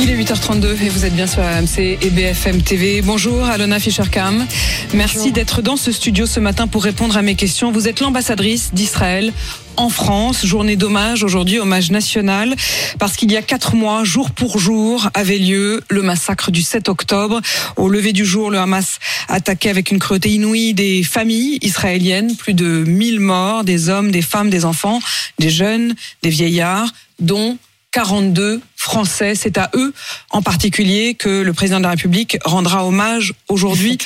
Il 0.00 0.10
est 0.10 0.16
8h32 0.16 0.82
et 0.82 0.88
vous 0.88 1.04
êtes 1.04 1.14
bien 1.14 1.26
sur 1.26 1.42
AMC 1.42 1.78
et 1.78 2.10
BFM 2.10 2.62
TV. 2.62 3.00
Bonjour 3.00 3.44
Alona 3.44 3.78
Fischer-Kam. 3.78 4.46
Merci 4.92 5.32
d'être 5.32 5.62
dans 5.62 5.76
ce 5.76 5.92
studio 5.92 6.26
ce 6.26 6.40
matin 6.40 6.66
pour 6.66 6.84
répondre 6.84 7.16
à 7.16 7.22
mes 7.22 7.34
questions. 7.34 7.72
Vous 7.72 7.88
êtes 7.88 8.00
l'ambassadrice 8.00 8.74
d'Israël 8.74 9.32
en 9.76 9.88
France. 9.88 10.44
Journée 10.44 10.76
d'hommage 10.76 11.22
aujourd'hui, 11.22 11.58
hommage 11.58 11.90
national, 11.90 12.54
parce 12.98 13.16
qu'il 13.16 13.32
y 13.32 13.36
a 13.36 13.42
quatre 13.42 13.74
mois, 13.74 14.04
jour 14.04 14.30
pour 14.30 14.58
jour, 14.58 15.08
avait 15.14 15.38
lieu 15.38 15.82
le 15.88 16.02
massacre 16.02 16.50
du 16.50 16.62
7 16.62 16.88
octobre. 16.88 17.40
Au 17.76 17.88
lever 17.88 18.12
du 18.12 18.24
jour, 18.24 18.50
le 18.50 18.58
Hamas 18.58 18.98
attaquait 19.28 19.70
avec 19.70 19.90
une 19.90 19.98
cruauté 19.98 20.30
inouïe 20.30 20.74
des 20.74 21.02
familles 21.02 21.58
israéliennes, 21.62 22.36
plus 22.36 22.54
de 22.54 22.84
1000 22.86 23.20
morts, 23.20 23.64
des 23.64 23.88
hommes, 23.88 24.10
des 24.10 24.22
femmes, 24.22 24.50
des 24.50 24.64
enfants, 24.64 25.00
des 25.38 25.50
jeunes, 25.50 25.94
des 26.22 26.30
vieillards, 26.30 26.88
dont 27.20 27.58
42 27.94 28.60
Français. 28.74 29.36
C'est 29.36 29.56
à 29.56 29.70
eux 29.76 29.94
en 30.30 30.42
particulier 30.42 31.14
que 31.14 31.42
le 31.42 31.52
président 31.52 31.78
de 31.78 31.84
la 31.84 31.90
République 31.90 32.36
rendra 32.44 32.84
hommage 32.84 33.34
aujourd'hui 33.48 33.98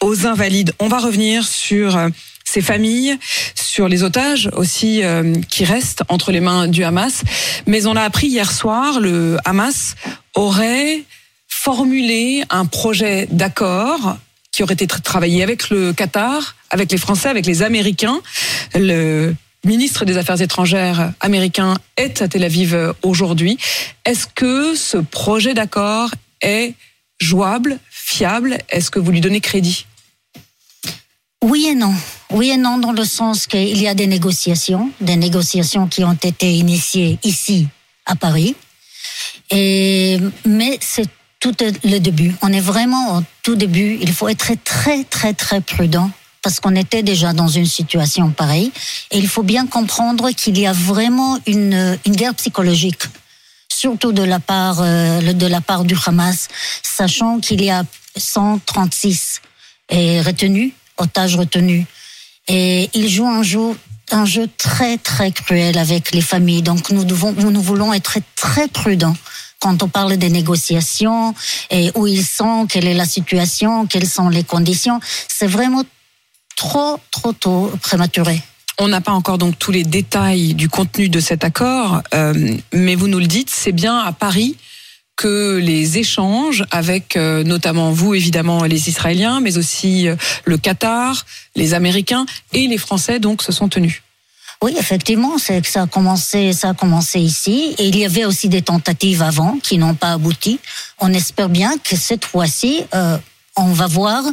aux 0.00 0.26
invalides. 0.26 0.72
On 0.80 0.88
va 0.88 0.98
revenir 0.98 1.46
sur 1.46 1.96
euh, 1.96 2.08
ces 2.44 2.60
familles, 2.60 3.16
sur 3.54 3.86
les 3.86 4.02
otages 4.02 4.50
aussi 4.54 5.04
euh, 5.04 5.34
qui 5.48 5.64
restent 5.64 6.02
entre 6.08 6.32
les 6.32 6.40
mains 6.40 6.66
du 6.66 6.82
Hamas. 6.82 7.22
Mais 7.66 7.86
on 7.86 7.94
a 7.94 8.02
appris 8.02 8.26
hier 8.26 8.50
soir, 8.50 8.98
le 8.98 9.36
Hamas 9.44 9.94
aurait 10.34 11.04
formulé 11.46 12.42
un 12.50 12.66
projet 12.66 13.28
d'accord 13.30 14.16
qui 14.50 14.64
aurait 14.64 14.74
été 14.74 14.88
travaillé 14.88 15.44
avec 15.44 15.70
le 15.70 15.92
Qatar, 15.92 16.56
avec 16.70 16.90
les 16.90 16.98
Français, 16.98 17.28
avec 17.28 17.46
les 17.46 17.62
Américains. 17.62 18.20
Le 18.74 19.32
ministre 19.64 20.04
des 20.04 20.16
Affaires 20.16 20.40
étrangères 20.40 21.12
américain 21.20 21.76
est 21.96 22.22
à 22.22 22.28
Tel 22.28 22.44
Aviv 22.44 22.94
aujourd'hui. 23.02 23.58
Est-ce 24.04 24.26
que 24.26 24.74
ce 24.74 24.98
projet 24.98 25.54
d'accord 25.54 26.10
est 26.40 26.74
jouable, 27.20 27.78
fiable? 27.90 28.58
Est-ce 28.68 28.90
que 28.90 28.98
vous 28.98 29.10
lui 29.10 29.20
donnez 29.20 29.40
crédit? 29.40 29.86
Oui 31.42 31.66
et 31.68 31.74
non. 31.74 31.94
Oui 32.30 32.50
et 32.50 32.56
non 32.56 32.78
dans 32.78 32.92
le 32.92 33.04
sens 33.04 33.46
qu'il 33.46 33.80
y 33.80 33.88
a 33.88 33.94
des 33.94 34.06
négociations, 34.06 34.90
des 35.00 35.16
négociations 35.16 35.86
qui 35.86 36.02
ont 36.04 36.18
été 36.22 36.52
initiées 36.52 37.18
ici 37.22 37.68
à 38.06 38.16
Paris. 38.16 38.56
Mais 39.52 40.78
c'est 40.80 41.06
tout 41.40 41.54
le 41.84 41.98
début. 41.98 42.34
On 42.42 42.52
est 42.52 42.60
vraiment 42.60 43.18
au 43.18 43.22
tout 43.42 43.54
début. 43.54 43.98
Il 44.00 44.12
faut 44.12 44.28
être 44.28 44.52
très, 44.64 45.04
très, 45.04 45.32
très 45.34 45.60
prudent 45.60 46.10
parce 46.48 46.60
qu'on 46.60 46.76
était 46.76 47.02
déjà 47.02 47.34
dans 47.34 47.48
une 47.48 47.66
situation 47.66 48.30
pareille. 48.30 48.72
Et 49.10 49.18
il 49.18 49.28
faut 49.28 49.42
bien 49.42 49.66
comprendre 49.66 50.30
qu'il 50.30 50.58
y 50.58 50.66
a 50.66 50.72
vraiment 50.72 51.38
une, 51.46 51.98
une 52.06 52.16
guerre 52.16 52.34
psychologique, 52.34 53.02
surtout 53.70 54.12
de 54.12 54.22
la 54.22 54.40
part, 54.40 54.78
euh, 54.80 55.34
de 55.34 55.46
la 55.46 55.60
part 55.60 55.84
du 55.84 55.94
Hamas, 56.06 56.48
sachant 56.82 57.38
qu'il 57.38 57.62
y 57.62 57.68
a 57.68 57.84
136 58.16 59.42
retenus, 59.90 60.72
otages 60.96 61.36
retenus. 61.36 61.84
Et 62.48 62.88
ils 62.94 63.10
jouent 63.10 63.28
un 63.28 63.42
jeu, 63.42 63.76
un 64.10 64.24
jeu 64.24 64.48
très, 64.56 64.96
très 64.96 65.32
cruel 65.32 65.76
avec 65.76 66.12
les 66.12 66.22
familles. 66.22 66.62
Donc 66.62 66.88
nous, 66.88 67.04
devons, 67.04 67.34
nous 67.34 67.60
voulons 67.60 67.92
être 67.92 68.20
très 68.36 68.68
prudents 68.68 69.16
quand 69.60 69.82
on 69.82 69.88
parle 69.88 70.16
des 70.16 70.30
négociations 70.30 71.34
et 71.68 71.90
où 71.94 72.06
ils 72.06 72.24
sont, 72.24 72.66
quelle 72.66 72.86
est 72.86 72.94
la 72.94 73.04
situation, 73.04 73.86
quelles 73.86 74.08
sont 74.08 74.30
les 74.30 74.44
conditions. 74.44 74.98
C'est 75.28 75.46
vraiment 75.46 75.82
trop, 76.58 76.98
trop 77.12 77.32
tôt, 77.32 77.72
prématuré. 77.80 78.42
On 78.78 78.88
n'a 78.88 79.00
pas 79.00 79.12
encore 79.12 79.38
donc 79.38 79.58
tous 79.58 79.70
les 79.70 79.84
détails 79.84 80.54
du 80.54 80.68
contenu 80.68 81.08
de 81.08 81.20
cet 81.20 81.44
accord, 81.44 82.02
euh, 82.14 82.56
mais 82.72 82.96
vous 82.96 83.08
nous 83.08 83.20
le 83.20 83.26
dites, 83.26 83.48
c'est 83.48 83.72
bien 83.72 83.98
à 83.98 84.12
Paris 84.12 84.56
que 85.16 85.56
les 85.56 85.98
échanges 85.98 86.64
avec 86.70 87.16
euh, 87.16 87.42
notamment 87.42 87.90
vous 87.90 88.14
évidemment 88.14 88.64
les 88.64 88.88
Israéliens, 88.88 89.40
mais 89.40 89.56
aussi 89.56 90.08
euh, 90.08 90.16
le 90.44 90.58
Qatar, 90.58 91.24
les 91.56 91.74
Américains 91.74 92.26
et 92.52 92.66
les 92.66 92.78
Français 92.78 93.18
donc 93.18 93.42
se 93.42 93.52
sont 93.52 93.68
tenus. 93.68 94.02
Oui, 94.60 94.74
effectivement, 94.76 95.38
c'est 95.38 95.60
que 95.60 95.68
ça 95.68 95.82
a 95.82 95.86
commencé, 95.86 96.52
ça 96.52 96.70
a 96.70 96.74
commencé 96.74 97.20
ici. 97.20 97.76
Et 97.78 97.86
il 97.86 97.96
y 97.96 98.04
avait 98.04 98.24
aussi 98.24 98.48
des 98.48 98.62
tentatives 98.62 99.22
avant 99.22 99.58
qui 99.62 99.78
n'ont 99.78 99.94
pas 99.94 100.12
abouti. 100.12 100.58
On 100.98 101.12
espère 101.12 101.48
bien 101.48 101.78
que 101.78 101.94
cette 101.94 102.24
fois-ci, 102.24 102.82
on 103.56 103.72
va 103.72 103.86
voir 103.86 104.24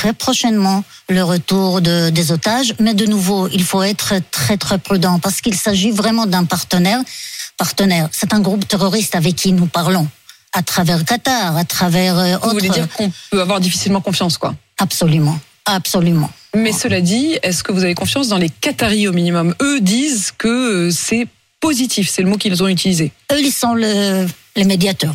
très 0.00 0.14
prochainement 0.14 0.82
le 1.10 1.22
retour 1.22 1.82
de, 1.82 2.08
des 2.08 2.32
otages. 2.32 2.72
Mais 2.80 2.94
de 2.94 3.04
nouveau, 3.04 3.48
il 3.48 3.62
faut 3.62 3.82
être 3.82 4.14
très 4.30 4.56
très 4.56 4.78
prudent 4.78 5.18
parce 5.18 5.42
qu'il 5.42 5.54
s'agit 5.54 5.90
vraiment 5.90 6.24
d'un 6.24 6.46
partenaire. 6.46 7.00
Partenaire, 7.58 8.08
c'est 8.10 8.32
un 8.32 8.40
groupe 8.40 8.66
terroriste 8.66 9.14
avec 9.14 9.36
qui 9.36 9.52
nous 9.52 9.66
parlons 9.66 10.08
à 10.54 10.62
travers 10.62 11.04
Qatar, 11.04 11.54
à 11.54 11.64
travers 11.64 12.18
euh, 12.18 12.38
Vous 12.42 12.50
voulez 12.52 12.70
dire 12.70 12.88
qu'on 12.88 13.12
peut 13.30 13.42
avoir 13.42 13.60
difficilement 13.60 14.00
confiance, 14.00 14.38
quoi 14.38 14.54
Absolument, 14.78 15.38
absolument. 15.66 16.30
Mais 16.56 16.72
cela 16.72 17.02
dit, 17.02 17.38
est-ce 17.42 17.62
que 17.62 17.70
vous 17.70 17.84
avez 17.84 17.94
confiance 17.94 18.28
dans 18.28 18.38
les 18.38 18.48
Qataris 18.48 19.06
au 19.06 19.12
minimum? 19.12 19.54
Eux 19.60 19.82
disent 19.82 20.32
que 20.38 20.48
euh, 20.88 20.90
c'est 20.90 21.28
positif, 21.60 22.08
c'est 22.08 22.22
le 22.22 22.30
mot 22.30 22.38
qu'ils 22.38 22.62
ont 22.62 22.68
utilisé. 22.68 23.12
Eux, 23.32 23.40
ils 23.40 23.52
sont 23.52 23.74
le, 23.74 24.26
les 24.56 24.64
médiateurs. 24.64 25.14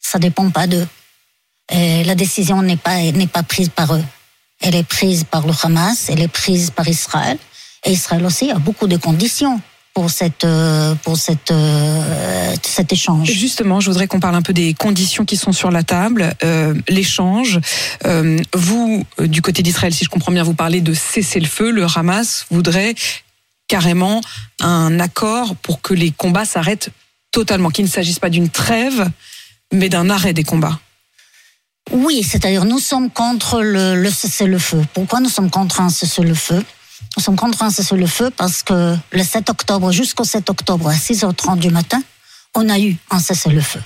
Ça 0.00 0.18
dépend 0.18 0.50
pas 0.50 0.66
d'eux 0.66 0.86
la 1.70 2.14
décision 2.14 2.62
n'est 2.62 2.76
pas, 2.76 2.96
n'est 2.96 3.26
pas 3.26 3.42
prise 3.42 3.68
par 3.68 3.94
eux. 3.94 4.04
Elle 4.60 4.74
est 4.74 4.86
prise 4.86 5.24
par 5.24 5.46
le 5.46 5.52
Hamas, 5.62 6.08
elle 6.08 6.20
est 6.20 6.28
prise 6.28 6.70
par 6.70 6.86
Israël. 6.86 7.38
Et 7.84 7.92
Israël 7.92 8.24
aussi 8.24 8.50
a 8.50 8.58
beaucoup 8.58 8.86
de 8.86 8.96
conditions 8.96 9.60
pour 9.94 10.10
cette 10.10 10.44
euh, 10.44 10.94
pour 11.02 11.16
cette 11.16 11.50
euh, 11.50 12.54
cet 12.62 12.92
échange. 12.92 13.30
Justement, 13.30 13.80
je 13.80 13.90
voudrais 13.90 14.06
qu'on 14.06 14.20
parle 14.20 14.36
un 14.36 14.42
peu 14.42 14.52
des 14.52 14.74
conditions 14.74 15.24
qui 15.24 15.36
sont 15.36 15.52
sur 15.52 15.70
la 15.70 15.82
table. 15.82 16.34
Euh, 16.44 16.74
l'échange. 16.88 17.60
vous, 18.54 19.04
du 19.18 19.42
côté 19.42 19.62
d'Israël, 19.62 19.92
si 19.92 20.04
je 20.04 20.10
comprends 20.10 20.32
bien, 20.32 20.42
vous 20.42 20.54
parlez 20.54 20.80
de 20.80 20.94
cesser 20.94 21.40
le 21.40 21.46
feu. 21.46 21.70
Le 21.70 21.86
Hamas 21.94 22.46
voudrait 22.50 22.94
carrément 23.66 24.20
un 24.60 24.98
accord 25.00 25.54
pour 25.56 25.80
que 25.80 25.94
les 25.94 26.10
combats 26.10 26.44
s'arrêtent 26.44 26.90
totalement, 27.30 27.70
qu'il 27.70 27.84
ne 27.84 27.90
s'agisse 27.90 28.18
pas 28.18 28.30
d'une 28.30 28.48
trêve, 28.48 29.08
mais 29.72 29.88
d'un 29.88 30.10
arrêt 30.10 30.32
des 30.32 30.44
combats. 30.44 30.80
Oui, 31.92 32.22
c'est-à-dire 32.22 32.64
nous 32.64 32.78
sommes 32.78 33.10
contre 33.10 33.62
le, 33.62 34.00
le 34.00 34.10
cessez-le-feu. 34.10 34.84
Pourquoi 34.94 35.20
nous 35.20 35.28
sommes 35.28 35.50
contre 35.50 35.80
un 35.80 35.88
cessez-le-feu? 35.88 36.64
Nous 37.16 37.22
sommes 37.22 37.36
contre 37.36 37.62
un 37.62 37.70
cessez-le-feu 37.70 38.30
parce 38.36 38.62
que 38.62 38.96
le 39.10 39.24
7 39.24 39.50
octobre, 39.50 39.90
jusqu'au 39.90 40.24
7 40.24 40.48
octobre 40.50 40.88
à 40.88 40.94
6h30 40.94 41.58
du 41.58 41.70
matin, 41.70 42.00
on 42.54 42.68
a 42.68 42.78
eu 42.78 42.96
un 43.10 43.18
cessez-le-feu. 43.18 43.80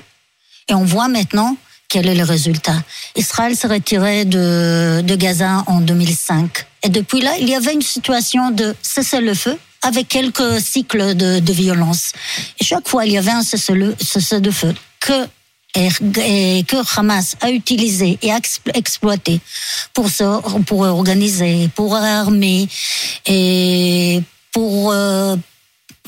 Et 0.68 0.74
on 0.74 0.84
voit 0.84 1.08
maintenant 1.08 1.56
quel 1.88 2.08
est 2.08 2.14
le 2.14 2.24
résultat. 2.24 2.82
Israël 3.16 3.56
s'est 3.56 3.68
retiré 3.68 4.24
de, 4.24 5.00
de 5.02 5.14
Gaza 5.14 5.64
en 5.66 5.80
2005. 5.80 6.66
Et 6.82 6.88
depuis 6.90 7.20
là, 7.20 7.32
il 7.40 7.48
y 7.48 7.54
avait 7.54 7.72
une 7.72 7.82
situation 7.82 8.50
de 8.50 8.74
cessez-le-feu 8.82 9.58
avec 9.82 10.08
quelques 10.08 10.60
cycles 10.60 11.14
de, 11.14 11.40
de 11.40 11.52
violence. 11.52 12.12
Et 12.60 12.64
chaque 12.64 12.88
fois, 12.88 13.06
il 13.06 13.12
y 13.12 13.18
avait 13.18 13.30
un 13.30 13.42
cessez-le-feu 13.42 14.74
que 15.00 15.26
que 15.74 16.98
Hamas 16.98 17.36
a 17.40 17.50
utilisé 17.50 18.18
et 18.22 18.30
exploité 18.74 19.40
pour 19.92 20.08
se, 20.08 20.60
pour 20.62 20.80
organiser, 20.80 21.68
pour 21.74 21.96
armer 21.96 22.68
et 23.26 24.22
pour 24.52 24.92
euh, 24.92 25.36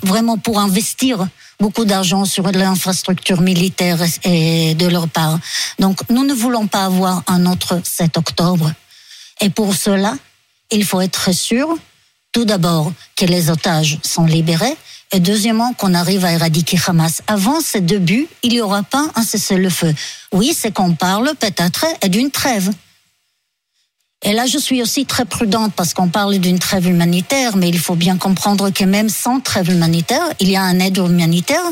vraiment 0.03 0.39
pour 0.39 0.61
investir 0.61 1.27
beaucoup 1.59 1.85
d'argent 1.85 2.25
sur 2.25 2.51
l'infrastructure 2.53 3.41
militaire 3.41 3.99
et 4.25 4.75
de 4.75 4.87
leur 4.87 5.09
part. 5.09 5.39
Donc 5.79 6.01
nous 6.11 6.25
ne 6.25 6.35
voulons 6.35 6.67
pas 6.67 6.85
avoir 6.85 7.23
un 7.27 7.47
autre 7.47 7.81
7 7.83 8.17
octobre. 8.19 8.73
Et 9.41 9.51
pour 9.51 9.75
cela, 9.75 10.15
il 10.71 10.85
faut 10.85 11.01
être 11.01 11.33
sûr, 11.35 11.77
tout 12.33 12.45
d'abord, 12.45 12.93
que 13.17 13.25
les 13.25 13.51
otages 13.51 13.99
sont 14.03 14.27
libérés, 14.27 14.77
et 15.13 15.21
deuxièmement, 15.21 15.73
qu'on 15.73 15.95
arrive 15.95 16.25
à 16.25 16.33
éradiquer 16.33 16.79
Hamas. 16.87 17.23
Avant 17.27 17.61
ces 17.61 17.81
deux 17.81 17.99
buts, 17.99 18.27
il 18.43 18.53
n'y 18.53 18.61
aura 18.61 18.83
pas 18.83 19.07
un 19.15 19.23
cessez-le-feu. 19.23 19.95
Oui, 20.33 20.55
c'est 20.57 20.73
qu'on 20.73 20.95
parle 20.95 21.33
peut-être 21.39 21.87
d'une 22.09 22.31
trêve. 22.31 22.71
Et 24.25 24.33
là, 24.33 24.47
je 24.47 24.59
suis 24.59 24.83
aussi 24.83 25.07
très 25.07 25.25
prudente 25.25 25.73
parce 25.75 25.95
qu'on 25.95 26.09
parle 26.09 26.39
d'une 26.39 26.59
trêve 26.59 26.89
humanitaire, 26.89 27.57
mais 27.57 27.69
il 27.69 27.79
faut 27.79 27.95
bien 27.95 28.17
comprendre 28.17 28.71
que 28.71 28.85
même 28.85 29.09
sans 29.09 29.41
trêve 29.41 29.71
humanitaire, 29.71 30.27
il 30.41 30.51
y 30.51 30.57
a 30.57 30.63
un 30.63 30.81
aide 30.81 30.97
humanitaire 30.99 31.63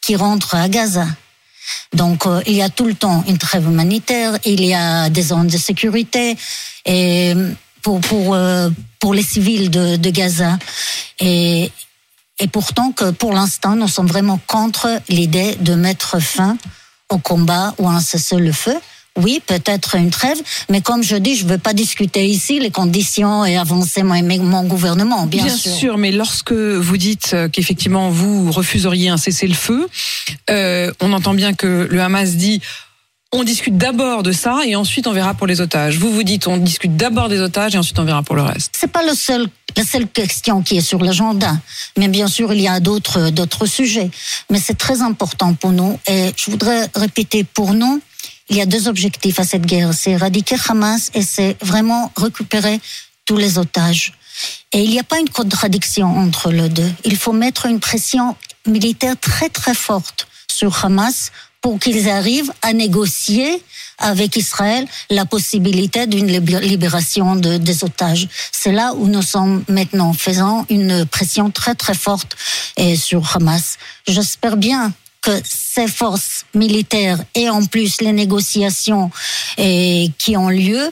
qui 0.00 0.14
rentre 0.14 0.54
à 0.54 0.68
Gaza. 0.68 1.06
Donc, 1.94 2.26
euh, 2.26 2.42
il 2.46 2.54
y 2.54 2.62
a 2.62 2.68
tout 2.68 2.84
le 2.84 2.94
temps 2.94 3.24
une 3.26 3.38
trêve 3.38 3.64
humanitaire, 3.64 4.38
il 4.44 4.64
y 4.64 4.74
a 4.74 5.08
des 5.08 5.22
zones 5.22 5.48
de 5.48 5.56
sécurité 5.56 6.36
pour 7.82 8.34
euh, 8.34 8.70
pour 9.00 9.14
les 9.14 9.22
civils 9.22 9.70
de, 9.70 9.96
de 9.96 10.10
Gaza. 10.10 10.58
Et 11.20 11.70
et 12.40 12.48
pourtant 12.48 12.92
que 12.92 13.10
pour 13.10 13.32
l'instant, 13.32 13.76
nous 13.76 13.88
sommes 13.88 14.06
vraiment 14.08 14.40
contre 14.46 14.88
l'idée 15.08 15.54
de 15.60 15.74
mettre 15.74 16.20
fin 16.20 16.56
au 17.10 17.18
combat 17.18 17.74
ou 17.78 17.88
à 17.88 17.92
un 17.92 18.00
cessez-le-feu. 18.00 18.74
Oui, 19.16 19.40
peut-être 19.46 19.94
une 19.94 20.10
trêve, 20.10 20.38
mais 20.68 20.80
comme 20.80 21.04
je 21.04 21.14
dis, 21.14 21.36
je 21.36 21.44
ne 21.44 21.50
veux 21.50 21.58
pas 21.58 21.72
discuter 21.72 22.26
ici 22.26 22.58
les 22.58 22.72
conditions 22.72 23.44
et 23.44 23.56
avancer 23.56 24.02
mon, 24.02 24.20
mon 24.42 24.64
gouvernement, 24.64 25.26
bien, 25.26 25.44
Bien 25.44 25.56
sûr. 25.56 25.98
mais 25.98 26.10
lorsque 26.10 26.50
vous 26.52 26.96
dites 26.96 27.30
euh, 27.32 27.48
qu'effectivement 27.48 28.10
vous 28.10 28.50
refuseriez 28.50 29.10
un 29.10 29.16
cessez-le-feu, 29.16 29.86
euh, 30.50 30.92
on 31.00 31.12
entend 31.12 31.34
bien 31.34 31.54
que 31.54 31.86
le 31.88 32.00
Hamas 32.02 32.30
dit 32.34 32.60
on 33.34 33.42
discute 33.42 33.76
d'abord 33.76 34.22
de 34.22 34.30
ça 34.30 34.60
et 34.64 34.76
ensuite 34.76 35.08
on 35.08 35.12
verra 35.12 35.34
pour 35.34 35.48
les 35.48 35.60
otages. 35.60 35.98
Vous 35.98 36.12
vous 36.12 36.22
dites 36.22 36.46
on 36.46 36.56
discute 36.56 36.96
d'abord 36.96 37.28
des 37.28 37.40
otages 37.40 37.74
et 37.74 37.78
ensuite 37.78 37.98
on 37.98 38.04
verra 38.04 38.22
pour 38.22 38.36
le 38.36 38.42
reste. 38.42 38.72
C'est 38.78 38.90
pas 38.90 39.02
la 39.02 39.14
seule 39.14 39.48
question 40.12 40.62
qui 40.62 40.76
est 40.76 40.80
sur 40.80 41.00
l'agenda. 41.02 41.56
Mais 41.98 42.06
bien 42.06 42.28
sûr, 42.28 42.52
il 42.52 42.60
y 42.60 42.68
a 42.68 42.78
d'autres 42.78 43.30
d'autres 43.30 43.66
sujets. 43.66 44.10
Mais 44.50 44.60
c'est 44.60 44.78
très 44.78 45.02
important 45.02 45.52
pour 45.54 45.72
nous. 45.72 45.98
Et 46.06 46.30
je 46.36 46.48
voudrais 46.48 46.88
répéter 46.94 47.42
pour 47.42 47.74
nous, 47.74 48.00
il 48.50 48.56
y 48.56 48.60
a 48.60 48.66
deux 48.66 48.86
objectifs 48.86 49.40
à 49.40 49.44
cette 49.44 49.66
guerre. 49.66 49.92
C'est 49.94 50.12
éradiquer 50.12 50.56
Hamas 50.68 51.10
et 51.14 51.22
c'est 51.22 51.56
vraiment 51.60 52.12
récupérer 52.16 52.80
tous 53.26 53.36
les 53.36 53.58
otages. 53.58 54.12
Et 54.72 54.82
il 54.82 54.90
n'y 54.90 55.00
a 55.00 55.04
pas 55.04 55.18
une 55.18 55.30
contradiction 55.30 56.06
entre 56.06 56.52
les 56.52 56.68
deux. 56.68 56.90
Il 57.04 57.16
faut 57.16 57.32
mettre 57.32 57.66
une 57.66 57.80
pression 57.80 58.36
militaire 58.66 59.16
très 59.20 59.48
très 59.48 59.74
forte 59.74 60.28
sur 60.48 60.84
Hamas 60.84 61.32
pour 61.64 61.78
qu'ils 61.78 62.10
arrivent 62.10 62.52
à 62.60 62.74
négocier 62.74 63.62
avec 63.96 64.36
Israël 64.36 64.86
la 65.08 65.24
possibilité 65.24 66.06
d'une 66.06 66.26
libération 66.26 67.36
de, 67.36 67.56
des 67.56 67.84
otages. 67.84 68.28
C'est 68.52 68.70
là 68.70 68.92
où 68.92 69.06
nous 69.06 69.22
sommes 69.22 69.64
maintenant, 69.70 70.12
faisant 70.12 70.66
une 70.68 71.06
pression 71.06 71.50
très 71.50 71.74
très 71.74 71.94
forte 71.94 72.36
sur 72.96 73.34
Hamas. 73.34 73.78
J'espère 74.06 74.58
bien 74.58 74.92
que 75.22 75.30
ces 75.42 75.88
forces 75.88 76.44
militaires 76.52 77.24
et 77.34 77.48
en 77.48 77.64
plus 77.64 78.02
les 78.02 78.12
négociations 78.12 79.10
qui 79.56 80.36
ont 80.36 80.50
lieu 80.50 80.90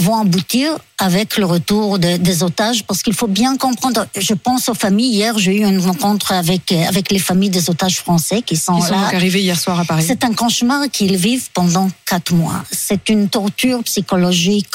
vont 0.00 0.18
aboutir 0.18 0.76
avec 0.98 1.36
le 1.36 1.46
retour 1.46 1.98
de, 1.98 2.16
des 2.16 2.42
otages 2.42 2.84
parce 2.84 3.02
qu'il 3.02 3.14
faut 3.14 3.28
bien 3.28 3.56
comprendre. 3.56 4.06
Je 4.16 4.34
pense 4.34 4.68
aux 4.68 4.74
familles. 4.74 5.12
Hier, 5.12 5.38
j'ai 5.38 5.56
eu 5.60 5.64
une 5.64 5.78
rencontre 5.80 6.32
avec 6.32 6.72
avec 6.72 7.12
les 7.12 7.18
familles 7.20 7.50
des 7.50 7.70
otages 7.70 7.96
français 7.98 8.42
qui 8.42 8.56
sont, 8.56 8.76
Ils 8.78 8.82
sont 8.82 8.92
là. 8.92 9.04
donc 9.04 9.14
arrivés 9.14 9.42
hier 9.42 9.58
soir 9.58 9.78
à 9.78 9.84
Paris. 9.84 10.04
C'est 10.06 10.24
un 10.24 10.32
cauchemar 10.32 10.90
qu'ils 10.90 11.16
vivent 11.16 11.48
pendant 11.52 11.88
quatre 12.06 12.32
mois. 12.32 12.64
C'est 12.72 13.08
une 13.08 13.28
torture 13.28 13.82
psychologique 13.84 14.74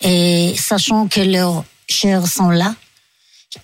et 0.00 0.54
sachant 0.58 1.06
que 1.06 1.20
leurs 1.20 1.64
chers 1.88 2.26
sont 2.26 2.50
là, 2.50 2.74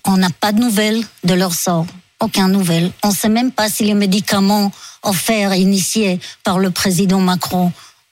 on 0.05 0.17
n'a 0.17 0.29
pas 0.29 0.51
de 0.51 0.59
nouvelles 0.59 1.03
de 1.23 1.33
leur 1.33 1.53
sort. 1.53 1.85
Aucun 2.19 2.47
nouvelle. 2.47 2.91
On 3.03 3.09
ne 3.09 3.13
sait 3.13 3.29
même 3.29 3.51
pas 3.51 3.67
si 3.69 3.83
les 3.83 3.95
médicaments 3.95 4.71
offerts, 5.01 5.53
initiés 5.55 6.19
par 6.43 6.57
le 6.59 6.71
président 6.71 7.19
Macron 7.19 7.71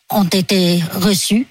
ont 0.09 0.25
été 0.25 0.83
reçus 0.95 1.47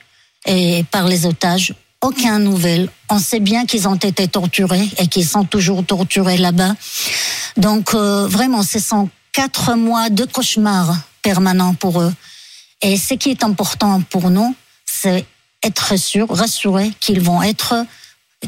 et 0.47 0.85
par 0.91 1.07
les 1.07 1.27
otages. 1.27 1.75
Aucun 2.01 2.39
nouvelle. 2.39 2.89
On 3.11 3.19
sait 3.19 3.41
bien 3.41 3.67
qu'ils 3.67 3.87
ont 3.87 3.97
été 3.97 4.27
torturés 4.27 4.89
et 4.99 5.07
qu'ils 5.07 5.27
sont 5.27 5.45
toujours 5.45 5.85
torturés 5.85 6.39
là-bas. 6.39 6.75
Donc 7.57 7.95
euh, 7.95 8.27
vraiment, 8.27 8.63
ce 8.63 8.79
sont 8.79 9.11
quatre 9.33 9.75
mois 9.75 10.09
de 10.09 10.25
cauchemar 10.25 10.97
permanent 11.23 11.75
pour 11.75 12.01
eux. 12.01 12.13
Et 12.81 12.97
ce 12.97 13.15
qui 13.15 13.31
est 13.31 13.45
important 13.45 14.01
pour 14.01 14.31
nous, 14.31 14.55
c'est 14.87 15.27
être 15.63 15.99
sûr, 15.99 16.29
rassurés 16.31 16.91
qu'ils 17.01 17.21
vont 17.21 17.43
être, 17.43 17.85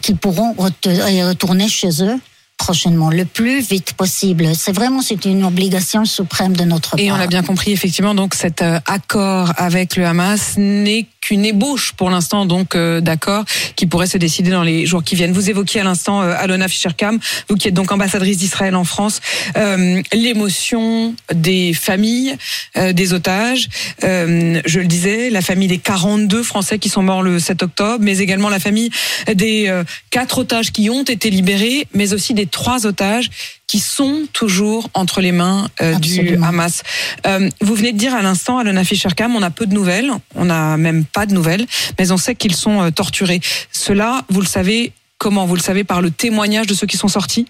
qu'ils 0.00 0.17
pourront 0.17 0.55
retourner 0.55 1.69
chez 1.69 2.03
eux 2.03 2.19
prochainement, 2.57 3.11
le 3.11 3.25
plus 3.25 3.61
vite 3.61 3.95
possible. 3.95 4.55
C'est 4.55 4.73
vraiment 4.73 5.03
c'est 5.03 5.25
une 5.25 5.45
obligation 5.45 6.05
suprême 6.05 6.57
de 6.57 6.65
notre 6.65 6.91
part. 6.91 7.01
Et 7.01 7.11
on 7.11 7.17
l'a 7.17 7.27
bien 7.27 7.43
compris, 7.43 7.73
effectivement, 7.73 8.15
donc 8.15 8.35
cet 8.35 8.63
euh, 8.63 8.79
accord 8.87 9.53
avec 9.57 9.97
le 9.97 10.07
Hamas 10.07 10.55
n'est 10.57 11.07
qu'une 11.23 11.45
ébauche 11.47 11.93
pour 11.93 12.11
l'instant, 12.11 12.45
donc 12.45 12.75
euh, 12.75 13.01
d'accord, 13.01 13.45
qui 13.77 13.87
pourrait 13.87 14.09
se 14.09 14.19
décider 14.19 14.51
dans 14.51 14.65
les 14.65 14.85
jours 14.85 15.03
qui 15.03 15.15
viennent. 15.15 15.33
Vous 15.33 15.49
évoquiez 15.49 15.81
à 15.81 15.85
l'instant 15.85 16.21
euh, 16.21 16.35
Alona 16.37 16.69
Fischerkam, 16.69 17.19
vous 17.49 17.57
qui 17.57 17.69
êtes 17.69 17.75
donc 17.75 17.93
ambassadrice 17.93 18.39
d'Israël 18.39 18.75
en 18.75 18.85
France, 18.85 19.21
euh, 19.57 20.03
l'émotion 20.13 21.15
des 21.33 21.73
familles 21.73 22.37
euh, 22.77 22.93
des 22.93 23.15
otages. 23.15 23.69
Je 24.03 24.79
le 24.81 24.87
disais, 24.87 25.31
la 25.31 25.43
famille 25.43 25.69
des 25.69 25.79
42 25.79 26.43
Français 26.43 26.79
qui 26.79 26.89
sont 26.89 27.03
morts 27.03 27.23
le 27.23 27.39
7 27.39 27.63
octobre, 27.63 27.99
mais 28.01 28.19
également 28.19 28.49
la 28.49 28.59
famille 28.59 28.91
des 29.33 29.73
quatre 30.11 30.39
otages 30.39 30.73
qui 30.73 30.91
ont 30.91 31.05
été 31.05 31.31
libérés, 31.31 31.87
mais 31.95 32.13
aussi 32.13 32.35
des 32.35 32.47
trois 32.53 32.87
otages 32.87 33.31
qui 33.67 33.81
sont 33.81 34.27
toujours 34.33 34.89
entre 34.95 35.21
les 35.21 35.33
mains 35.33 35.69
euh, 35.81 35.95
du. 35.97 36.39
Hamas. 36.43 36.83
Euh, 37.27 37.49
vous 37.61 37.75
venez 37.75 37.93
de 37.93 37.99
dire 37.99 38.15
à 38.15 38.23
l'instant, 38.23 38.59
Alona 38.59 38.85
Fischerkam, 38.85 39.35
on 39.35 39.43
a 39.43 39.51
peu 39.51 39.67
de 39.67 39.75
nouvelles, 39.75 40.13
on 40.37 40.45
n'a 40.45 40.77
même 40.77 41.05
pas 41.05 41.27
de 41.27 41.35
nouvelles, 41.35 41.67
mais 41.99 42.13
on 42.13 42.17
sait 42.17 42.37
qu'ils 42.37 42.55
sont 42.55 42.83
euh, 42.83 42.91
torturés. 42.91 43.41
Cela, 43.73 44.23
vous 44.29 44.41
le 44.41 44.47
savez 44.47 44.93
comment? 45.19 45.47
Vous 45.47 45.57
le 45.57 45.63
savez 45.63 45.83
par 45.83 46.01
le 46.01 46.11
témoignage 46.13 46.69
de 46.69 46.75
ceux 46.75 46.87
qui 46.87 46.97
sont 46.97 47.09
sortis? 47.09 47.47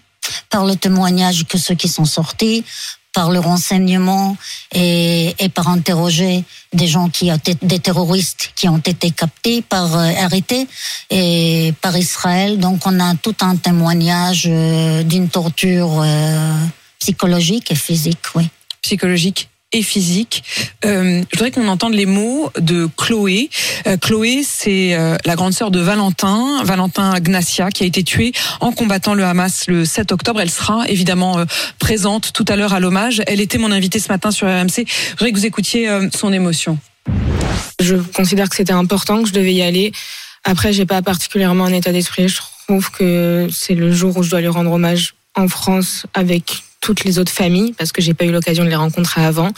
Par 0.49 0.65
le 0.65 0.75
témoignage 0.75 1.45
que 1.45 1.57
ceux 1.57 1.75
qui 1.75 1.89
sont 1.89 2.05
sortis, 2.05 2.63
par 3.13 3.31
le 3.31 3.39
renseignement 3.39 4.35
et, 4.73 5.35
par 5.53 5.69
interroger 5.69 6.43
des 6.73 6.87
gens 6.87 7.09
qui 7.09 7.31
des 7.61 7.79
terroristes 7.79 8.51
qui 8.55 8.67
ont 8.67 8.79
été 8.79 9.11
captés, 9.11 9.61
par 9.61 9.95
euh, 9.95 10.11
arrêtés 10.19 10.67
et 11.09 11.73
par 11.81 11.95
Israël. 11.95 12.59
Donc 12.59 12.85
on 12.85 12.99
a 12.99 13.15
tout 13.15 13.35
un 13.41 13.55
témoignage 13.55 14.45
euh, 14.47 15.03
d'une 15.03 15.29
torture 15.29 16.01
euh, 16.01 16.65
psychologique 16.99 17.71
et 17.71 17.75
physique, 17.75 18.25
oui. 18.35 18.49
psychologique 18.81 19.49
et 19.73 19.81
physique. 19.81 20.43
Euh, 20.85 21.21
je 21.31 21.37
voudrais 21.37 21.51
qu'on 21.51 21.67
entende 21.67 21.93
les 21.93 22.05
mots 22.05 22.51
de 22.59 22.87
Chloé. 22.97 23.49
Euh, 23.87 23.97
Chloé, 23.97 24.43
c'est 24.43 24.93
euh, 24.93 25.17
la 25.25 25.35
grande 25.35 25.53
sœur 25.53 25.71
de 25.71 25.79
Valentin, 25.79 26.63
Valentin 26.63 27.19
Gnacia, 27.19 27.69
qui 27.71 27.83
a 27.83 27.85
été 27.87 28.03
tué 28.03 28.31
en 28.61 28.71
combattant 28.71 29.15
le 29.15 29.25
Hamas 29.25 29.67
le 29.67 29.83
7 29.83 30.11
octobre. 30.11 30.39
Elle 30.39 30.51
sera 30.51 30.87
évidemment 30.87 31.43
présente 31.79 32.31
tout 32.33 32.45
à 32.47 32.55
l'heure 32.55 32.73
à 32.73 32.79
l'hommage. 32.79 33.21
Elle 33.27 33.41
était 33.41 33.57
mon 33.57 33.71
invitée 33.71 33.99
ce 33.99 34.09
matin 34.09 34.31
sur 34.31 34.47
RMC. 34.47 34.85
Je 34.85 35.11
voudrais 35.11 35.31
que 35.31 35.37
vous 35.37 35.45
écoutiez 35.45 35.89
son 36.15 36.31
émotion. 36.31 36.77
Je 37.79 37.95
considère 37.95 38.49
que 38.49 38.55
c'était 38.55 38.73
important, 38.73 39.23
que 39.23 39.29
je 39.29 39.33
devais 39.33 39.53
y 39.53 39.61
aller. 39.61 39.91
Après, 40.43 40.73
j'ai 40.73 40.85
pas 40.85 41.01
particulièrement 41.01 41.65
un 41.65 41.73
état 41.73 41.91
d'esprit. 41.91 42.27
Je 42.27 42.39
trouve 42.67 42.91
que 42.91 43.47
c'est 43.51 43.75
le 43.75 43.91
jour 43.91 44.15
où 44.17 44.23
je 44.23 44.29
dois 44.29 44.41
lui 44.41 44.47
rendre 44.47 44.71
hommage 44.71 45.15
en 45.35 45.47
France 45.47 46.05
avec 46.13 46.63
toutes 46.83 47.03
les 47.05 47.17
autres 47.17 47.31
familles, 47.31 47.73
parce 47.73 47.91
que 47.91 48.01
j'ai 48.01 48.13
pas 48.13 48.25
eu 48.25 48.31
l'occasion 48.31 48.63
de 48.63 48.69
les 48.69 48.75
rencontrer 48.75 49.23
avant. 49.23 49.49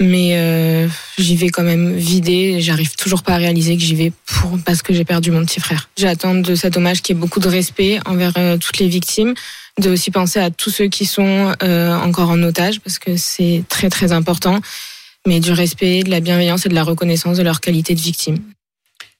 Mais 0.00 0.32
euh, 0.32 0.88
j'y 1.18 1.36
vais 1.36 1.48
quand 1.48 1.62
même 1.62 1.96
vidée. 1.96 2.60
J'arrive 2.60 2.94
toujours 2.96 3.22
pas 3.22 3.34
à 3.34 3.36
réaliser 3.36 3.76
que 3.76 3.82
j'y 3.82 3.94
vais 3.94 4.12
pour 4.26 4.58
parce 4.64 4.82
que 4.82 4.92
j'ai 4.92 5.04
perdu 5.04 5.30
mon 5.30 5.44
petit 5.44 5.60
frère. 5.60 5.88
J'attends 5.96 6.34
de 6.34 6.54
cet 6.54 6.76
hommage 6.76 7.02
qu'il 7.02 7.16
y 7.16 7.18
ait 7.18 7.20
beaucoup 7.20 7.40
de 7.40 7.48
respect 7.48 8.00
envers 8.06 8.32
euh, 8.36 8.58
toutes 8.58 8.78
les 8.78 8.88
victimes, 8.88 9.34
de 9.80 9.90
aussi 9.90 10.10
penser 10.10 10.40
à 10.40 10.50
tous 10.50 10.70
ceux 10.70 10.88
qui 10.88 11.06
sont 11.06 11.54
euh, 11.62 11.96
encore 11.96 12.30
en 12.30 12.42
otage, 12.42 12.80
parce 12.80 12.98
que 12.98 13.16
c'est 13.16 13.64
très 13.68 13.88
très 13.88 14.12
important 14.12 14.60
mais 15.26 15.40
du 15.40 15.52
respect, 15.52 16.02
de 16.02 16.10
la 16.10 16.20
bienveillance 16.20 16.66
et 16.66 16.68
de 16.68 16.74
la 16.74 16.82
reconnaissance 16.82 17.36
de 17.36 17.42
leur 17.42 17.60
qualité 17.60 17.94
de 17.94 18.00
victime. 18.00 18.38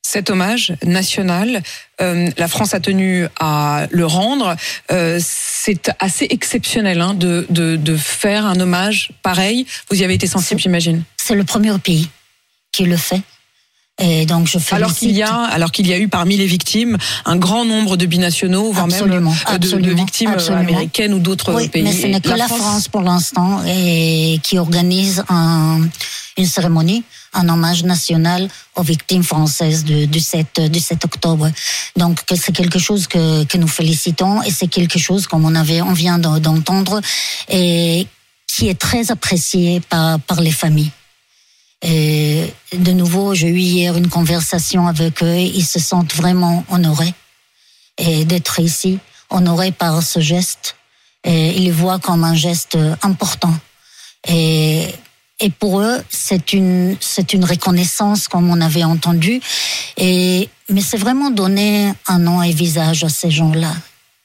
Cet 0.02 0.30
hommage 0.30 0.74
national, 0.84 1.62
euh, 2.00 2.28
la 2.36 2.48
France 2.48 2.74
a 2.74 2.80
tenu 2.80 3.26
à 3.38 3.86
le 3.90 4.04
rendre. 4.04 4.56
Euh, 4.90 5.18
c'est 5.22 5.90
assez 6.00 6.26
exceptionnel 6.28 7.00
hein, 7.00 7.14
de, 7.14 7.46
de, 7.50 7.76
de 7.76 7.96
faire 7.96 8.44
un 8.44 8.58
hommage 8.60 9.10
pareil. 9.22 9.64
Vous 9.90 10.00
y 10.00 10.04
avez 10.04 10.14
été 10.14 10.26
sensible, 10.26 10.60
j'imagine. 10.60 11.04
C'est 11.16 11.36
le 11.36 11.44
premier 11.44 11.76
pays 11.78 12.10
qui 12.72 12.84
le 12.84 12.96
fait. 12.96 13.22
Et 14.00 14.26
donc 14.26 14.46
je 14.46 14.58
félicite. 14.58 14.72
Alors 14.72 14.94
qu'il 14.94 15.10
y 15.12 15.22
a, 15.22 15.34
alors 15.34 15.70
qu'il 15.70 15.86
y 15.86 15.92
a 15.92 15.98
eu 15.98 16.08
parmi 16.08 16.36
les 16.36 16.46
victimes 16.46 16.96
un 17.26 17.36
grand 17.36 17.64
nombre 17.64 17.96
de 17.96 18.06
binationaux, 18.06 18.72
voire 18.72 18.86
Absolument, 18.86 19.30
même 19.30 19.54
euh, 19.54 19.58
de, 19.58 19.90
victimes 19.94 20.30
euh, 20.30 20.34
absolument. 20.34 20.62
américaines 20.62 21.12
ou 21.14 21.18
d'autres 21.18 21.52
Oui, 21.54 21.68
pays. 21.68 21.82
mais 21.82 21.92
ce 21.92 22.06
n'est 22.06 22.20
que 22.20 22.30
la, 22.30 22.48
France... 22.48 22.88
pour 22.88 23.02
l'instant 23.02 23.62
et 23.66 24.40
qui 24.42 24.58
organise 24.58 25.22
un, 25.28 25.80
une 26.38 26.46
cérémonie, 26.46 27.04
un 27.34 27.48
hommage 27.50 27.84
national 27.84 28.48
aux 28.76 28.82
victimes 28.82 29.22
françaises 29.22 29.84
du, 29.84 30.06
du 30.06 30.20
7 30.20 30.62
du 30.70 30.80
7 30.80 31.04
octobre. 31.04 31.50
Donc 31.96 32.22
c'est 32.34 32.52
quelque 32.52 32.78
chose 32.78 33.06
que, 33.06 33.44
que 33.44 33.58
nous 33.58 33.68
félicitons 33.68 34.42
et 34.42 34.50
c'est 34.50 34.68
quelque 34.68 34.98
chose 34.98 35.26
comme 35.26 35.44
on 35.44 35.54
avait 35.54 35.82
on 35.82 35.92
vient 35.92 36.18
d'en- 36.18 36.40
d'entendre 36.40 37.00
et 37.50 38.06
qui 38.48 38.68
est 38.68 38.78
très 38.78 39.10
apprécié 39.10 39.80
par 39.80 40.18
par 40.20 40.40
les 40.40 40.50
familles. 40.50 40.90
Et 41.82 42.52
de 42.72 42.92
nouveau, 42.92 43.34
j'ai 43.34 43.48
eu 43.48 43.58
hier 43.58 43.96
une 43.96 44.08
conversation 44.08 44.86
avec 44.86 45.22
eux. 45.22 45.36
Ils 45.36 45.64
se 45.64 45.80
sentent 45.80 46.14
vraiment 46.14 46.64
honorés 46.70 47.14
et 47.98 48.24
d'être 48.24 48.60
ici, 48.60 48.98
honorés 49.30 49.72
par 49.72 50.02
ce 50.02 50.20
geste. 50.20 50.76
Ils 51.24 51.66
le 51.66 51.72
voient 51.72 51.98
comme 51.98 52.24
un 52.24 52.34
geste 52.34 52.78
important. 53.02 53.54
Et, 54.28 54.86
et 55.40 55.50
pour 55.50 55.80
eux, 55.80 56.02
c'est 56.08 56.52
une, 56.52 56.96
c'est 57.00 57.32
une 57.32 57.44
reconnaissance, 57.44 58.28
comme 58.28 58.48
on 58.48 58.60
avait 58.60 58.84
entendu. 58.84 59.40
Et, 59.96 60.48
mais 60.68 60.80
c'est 60.80 60.96
vraiment 60.96 61.30
donner 61.30 61.92
un 62.06 62.20
nom 62.20 62.42
et 62.42 62.52
visage 62.52 63.02
à 63.02 63.08
ces 63.08 63.30
gens-là. 63.30 63.74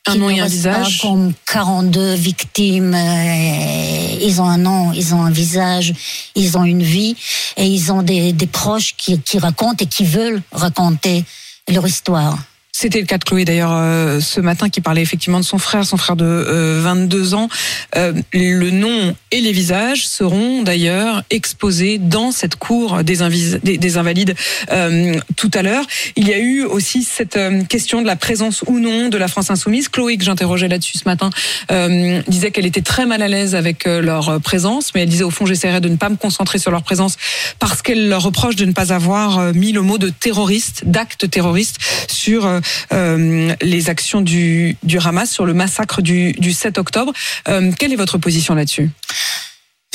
Un 0.08 0.16
nom 0.16 0.30
et 0.30 0.40
un 0.40 0.48
visage. 0.48 1.02
Comme 1.02 1.34
42 1.52 2.14
victimes. 2.16 2.94
euh, 2.94 4.20
ils 4.22 4.42
ont 4.42 4.46
un 4.46 4.58
nom, 4.58 4.92
ils 4.94 5.14
ont 5.14 5.22
un 5.24 5.32
visage, 5.32 5.94
ils 6.36 6.58
ont 6.58 6.64
une 6.64 6.84
vie 6.84 7.16
et 7.56 7.66
ils 7.66 7.92
ont 7.92 8.02
des, 8.02 8.34
des 8.34 8.48
proches 8.48 8.96
qui, 8.98 9.20
qui 9.20 9.38
racontent 9.40 9.78
et 9.84 9.86
qui 9.88 10.04
veulent 10.06 10.42
raconter 10.52 11.24
leur 11.70 11.86
histoire. 11.86 12.38
C'était 12.80 13.00
le 13.00 13.08
cas 13.08 13.18
de 13.18 13.24
Chloé 13.24 13.44
d'ailleurs 13.44 13.72
euh, 13.74 14.20
ce 14.20 14.40
matin 14.40 14.70
qui 14.70 14.82
parlait 14.82 15.02
effectivement 15.02 15.40
de 15.40 15.44
son 15.44 15.58
frère, 15.58 15.84
son 15.84 15.98
frère 15.98 16.16
de 16.16 16.24
euh, 16.26 16.80
22 16.84 17.34
ans. 17.34 17.50
Euh, 17.96 18.14
le 18.34 18.70
nom 18.70 19.16
et 19.32 19.42
les 19.42 19.52
visages 19.52 20.08
seront 20.08 20.62
d'ailleurs 20.62 21.24
exposés 21.32 21.98
dans 21.98 22.32
cette 22.32 22.56
cour 22.56 23.04
des, 23.04 23.24
invis- 23.24 23.60
des, 23.64 23.80
des 23.80 23.98
invalides 23.98 24.36
euh, 24.72 25.16
tout 25.38 25.50
à 25.56 25.64
l'heure. 25.64 25.84
Il 26.18 26.28
y 26.28 26.34
a 26.36 26.38
eu 26.38 26.66
aussi 26.66 27.02
cette 27.02 27.36
euh, 27.36 27.64
question 27.64 28.04
de 28.04 28.06
la 28.06 28.16
présence 28.16 28.64
ou 28.68 28.78
non 28.78 29.10
de 29.10 29.18
la 29.18 29.28
France 29.28 29.50
insoumise. 29.50 29.90
Chloé 29.90 30.16
que 30.18 30.24
j'interrogeais 30.24 30.68
là-dessus 30.68 31.00
ce 31.00 31.06
matin 31.06 31.32
euh, 31.72 32.22
disait 32.28 32.52
qu'elle 32.52 32.68
était 32.68 32.84
très 32.84 33.08
mal 33.08 33.24
à 33.24 33.28
l'aise 33.28 33.56
avec 33.56 33.86
leur 33.86 34.40
présence, 34.42 34.94
mais 34.94 35.02
elle 35.02 35.10
disait 35.10 35.24
au 35.24 35.32
fond 35.32 35.48
j'essaierai 35.48 35.82
de 35.82 35.90
ne 35.90 35.96
pas 35.96 36.10
me 36.10 36.16
concentrer 36.16 36.60
sur 36.60 36.70
leur 36.70 36.84
présence 36.84 37.18
parce 37.58 37.82
qu'elle 37.82 38.08
leur 38.08 38.22
reproche 38.22 38.56
de 38.56 38.66
ne 38.66 38.72
pas 38.72 38.94
avoir 38.94 39.52
mis 39.56 39.72
le 39.72 39.82
mot 39.82 39.98
de 39.98 40.10
terroriste, 40.10 40.84
d'acte 40.86 41.28
terroriste 41.32 41.78
sur 42.08 42.48
les 42.92 43.90
actions 43.90 44.22
du, 44.22 44.78
du 44.84 45.00
Hamas, 45.00 45.30
sur 45.30 45.46
le 45.46 45.54
massacre 45.54 46.02
du, 46.02 46.34
du 46.34 46.54
7 46.54 46.78
octobre. 46.78 47.14
Euh, 47.48 47.72
quelle 47.78 47.94
est 47.94 47.98
votre 47.98 48.18
position 48.18 48.56
là-dessus? 48.56 48.90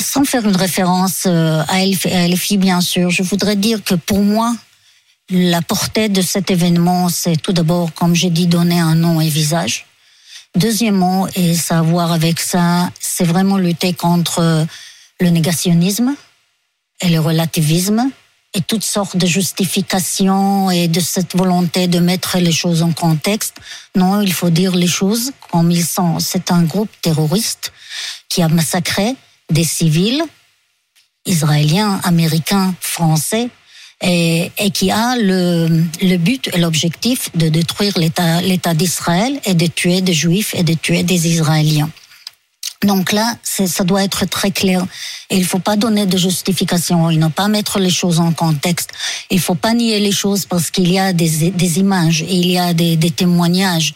Sans 0.01 0.25
faire 0.25 0.47
une 0.47 0.55
référence 0.55 1.23
euh, 1.25 1.63
à 1.67 1.85
LFI, 1.85 2.57
bien 2.57 2.81
sûr, 2.81 3.09
je 3.09 3.23
voudrais 3.23 3.55
dire 3.55 3.83
que 3.83 3.95
pour 3.95 4.21
moi, 4.21 4.55
la 5.29 5.61
portée 5.61 6.09
de 6.09 6.21
cet 6.21 6.51
événement, 6.51 7.09
c'est 7.09 7.37
tout 7.37 7.53
d'abord, 7.53 7.93
comme 7.93 8.15
j'ai 8.15 8.29
dit, 8.29 8.47
donner 8.47 8.79
un 8.79 8.95
nom 8.95 9.21
et 9.21 9.29
visage. 9.29 9.85
Deuxièmement, 10.55 11.27
et 11.35 11.55
ça 11.55 11.77
a 11.77 11.79
à 11.79 11.81
voir 11.81 12.11
avec 12.11 12.39
ça, 12.39 12.91
c'est 12.99 13.23
vraiment 13.23 13.57
lutter 13.57 13.93
contre 13.93 14.67
le 15.19 15.29
négationnisme 15.29 16.15
et 17.01 17.09
le 17.09 17.19
relativisme 17.19 18.09
et 18.53 18.61
toutes 18.61 18.83
sortes 18.83 19.17
de 19.17 19.25
justifications 19.25 20.69
et 20.69 20.87
de 20.87 20.99
cette 20.99 21.35
volonté 21.35 21.87
de 21.87 21.99
mettre 21.99 22.37
les 22.37 22.51
choses 22.51 22.83
en 22.83 22.91
contexte. 22.91 23.55
Non, 23.95 24.21
il 24.21 24.33
faut 24.33 24.49
dire 24.49 24.75
les 24.75 24.87
choses 24.87 25.31
comme 25.51 25.71
ils 25.71 25.85
sont. 25.85 26.19
C'est 26.19 26.51
un 26.51 26.63
groupe 26.63 26.89
terroriste 27.01 27.71
qui 28.29 28.41
a 28.41 28.47
massacré 28.47 29.15
des 29.49 29.63
civils 29.63 30.23
israéliens, 31.25 31.99
américains, 32.03 32.75
français, 32.79 33.49
et, 34.01 34.51
qui 34.73 34.91
a 34.91 35.15
le, 35.15 36.17
but 36.17 36.49
et 36.53 36.57
l'objectif 36.57 37.29
de 37.35 37.47
détruire 37.47 37.97
l'État 37.97 38.73
d'Israël 38.73 39.39
et 39.45 39.53
de 39.53 39.67
tuer 39.67 40.01
des 40.01 40.13
Juifs 40.13 40.53
et 40.55 40.63
de 40.63 40.73
tuer 40.73 41.03
des 41.03 41.27
Israéliens. 41.27 41.89
Donc 42.83 43.11
là, 43.13 43.35
ça 43.43 43.83
doit 43.83 44.03
être 44.03 44.25
très 44.25 44.51
clair. 44.51 44.85
Et 45.29 45.35
il 45.37 45.41
ne 45.41 45.45
faut 45.47 45.59
pas 45.59 45.75
donner 45.77 46.05
de 46.05 46.17
justification, 46.17 47.09
il 47.09 47.17
ne 47.19 47.25
faut 47.25 47.29
pas 47.31 47.47
mettre 47.47 47.79
les 47.79 47.89
choses 47.89 48.19
en 48.19 48.33
contexte. 48.33 48.89
Il 49.29 49.37
ne 49.37 49.41
faut 49.41 49.55
pas 49.55 49.73
nier 49.73 49.99
les 49.99 50.11
choses 50.11 50.45
parce 50.45 50.69
qu'il 50.69 50.91
y 50.91 50.99
a 50.99 51.13
des, 51.13 51.51
des 51.51 51.79
images, 51.79 52.21
il 52.27 52.45
y 52.47 52.57
a 52.57 52.73
des, 52.73 52.95
des 52.97 53.11
témoignages, 53.11 53.93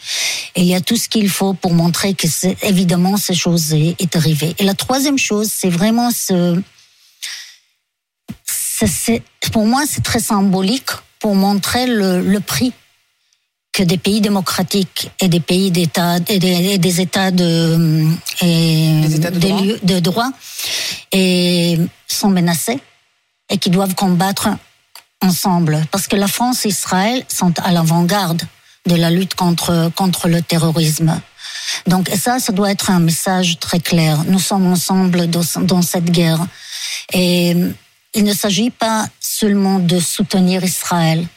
il 0.56 0.63
y 0.63 0.74
a 0.74 0.82
tout 0.82 0.96
ce 0.98 1.10
qu'il 1.10 1.29
faut 1.29 1.53
pour 1.53 1.74
montrer 1.74 2.13
que 2.13 2.27
évidemment 2.65 3.17
ces 3.17 3.36
choses 3.36 3.74
est, 3.74 3.96
est 4.00 4.15
arrivée. 4.15 4.56
Et 4.58 4.63
la 4.63 4.74
troisième 4.74 5.17
chose, 5.17 5.51
c'est 5.53 5.70
vraiment 5.70 6.10
ce, 6.12 6.62
c'est- 8.46 9.24
pour 9.51 9.65
moi, 9.65 9.84
c'est 9.89 10.03
très 10.03 10.20
symbolique 10.20 10.89
pour 11.20 11.36
montrer 11.36 11.88
le, 11.88 12.22
le 12.22 12.39
prix 12.39 12.74
que 13.77 13.84
des 13.84 14.00
pays 14.00 14.22
démocratiques 14.22 15.12
et 15.19 15.27
des 15.27 15.39
pays 15.39 15.69
d'État 15.69 16.15
et 16.27 16.39
des, 16.39 16.74
et 16.74 16.77
des 16.79 17.00
États 17.00 17.29
de 17.29 18.07
et 18.41 19.01
Des 19.01 19.15
États 19.17 19.29
de 19.29 19.38
des 19.38 19.50
droit. 19.50 19.62
lieux 19.62 19.79
de 19.84 20.00
droit 20.00 20.31
et 21.12 21.77
sont 22.07 22.29
menacés 22.29 22.79
et 23.51 23.60
qui 23.60 23.69
doivent 23.69 23.93
combattre 23.93 24.50
ensemble 25.22 25.86
parce 25.91 26.07
que 26.07 26.15
la 26.15 26.27
France 26.27 26.65
et 26.65 26.69
Israël 26.69 27.24
sont 27.27 27.53
à 27.60 27.72
l'avant-garde 27.72 28.41
de 28.88 28.96
la 28.96 29.12
lutte 29.12 29.36
contre 29.36 29.91
contre 29.96 30.27
le 30.27 30.41
terrorisme. 30.41 31.22
Donc 31.86 32.10
ça, 32.10 32.39
ça 32.39 32.51
doit 32.53 32.72
être 32.72 32.89
un 32.89 33.00
message 33.00 33.60
très 33.60 33.79
clair. 33.79 34.24
Nous 34.25 34.39
sommes 34.39 34.65
ensemble 34.65 35.27
dans, 35.27 35.46
dans 35.62 35.84
cette 35.84 36.10
guerre 36.10 36.43
et 37.13 37.55
il 38.15 38.24
ne 38.24 38.34
s'agit 38.34 38.72
pas 38.72 39.07
seulement 39.19 39.77
de 39.77 40.00
soutenir 40.00 40.63
Israël, 40.63 41.27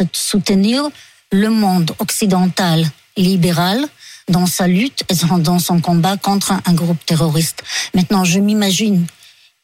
de 0.00 0.08
soutenir 0.12 0.90
le 1.34 1.50
monde 1.50 1.90
occidental 1.98 2.86
libéral 3.16 3.84
dans 4.28 4.46
sa 4.46 4.66
lutte 4.68 5.02
et 5.08 5.14
dans- 5.38 5.58
son 5.58 5.80
combat 5.80 6.16
contre 6.16 6.52
un 6.64 6.72
groupe 6.72 7.04
terroriste. 7.04 7.62
Maintenant, 7.94 8.24
je 8.24 8.38
m'imagine 8.38 9.06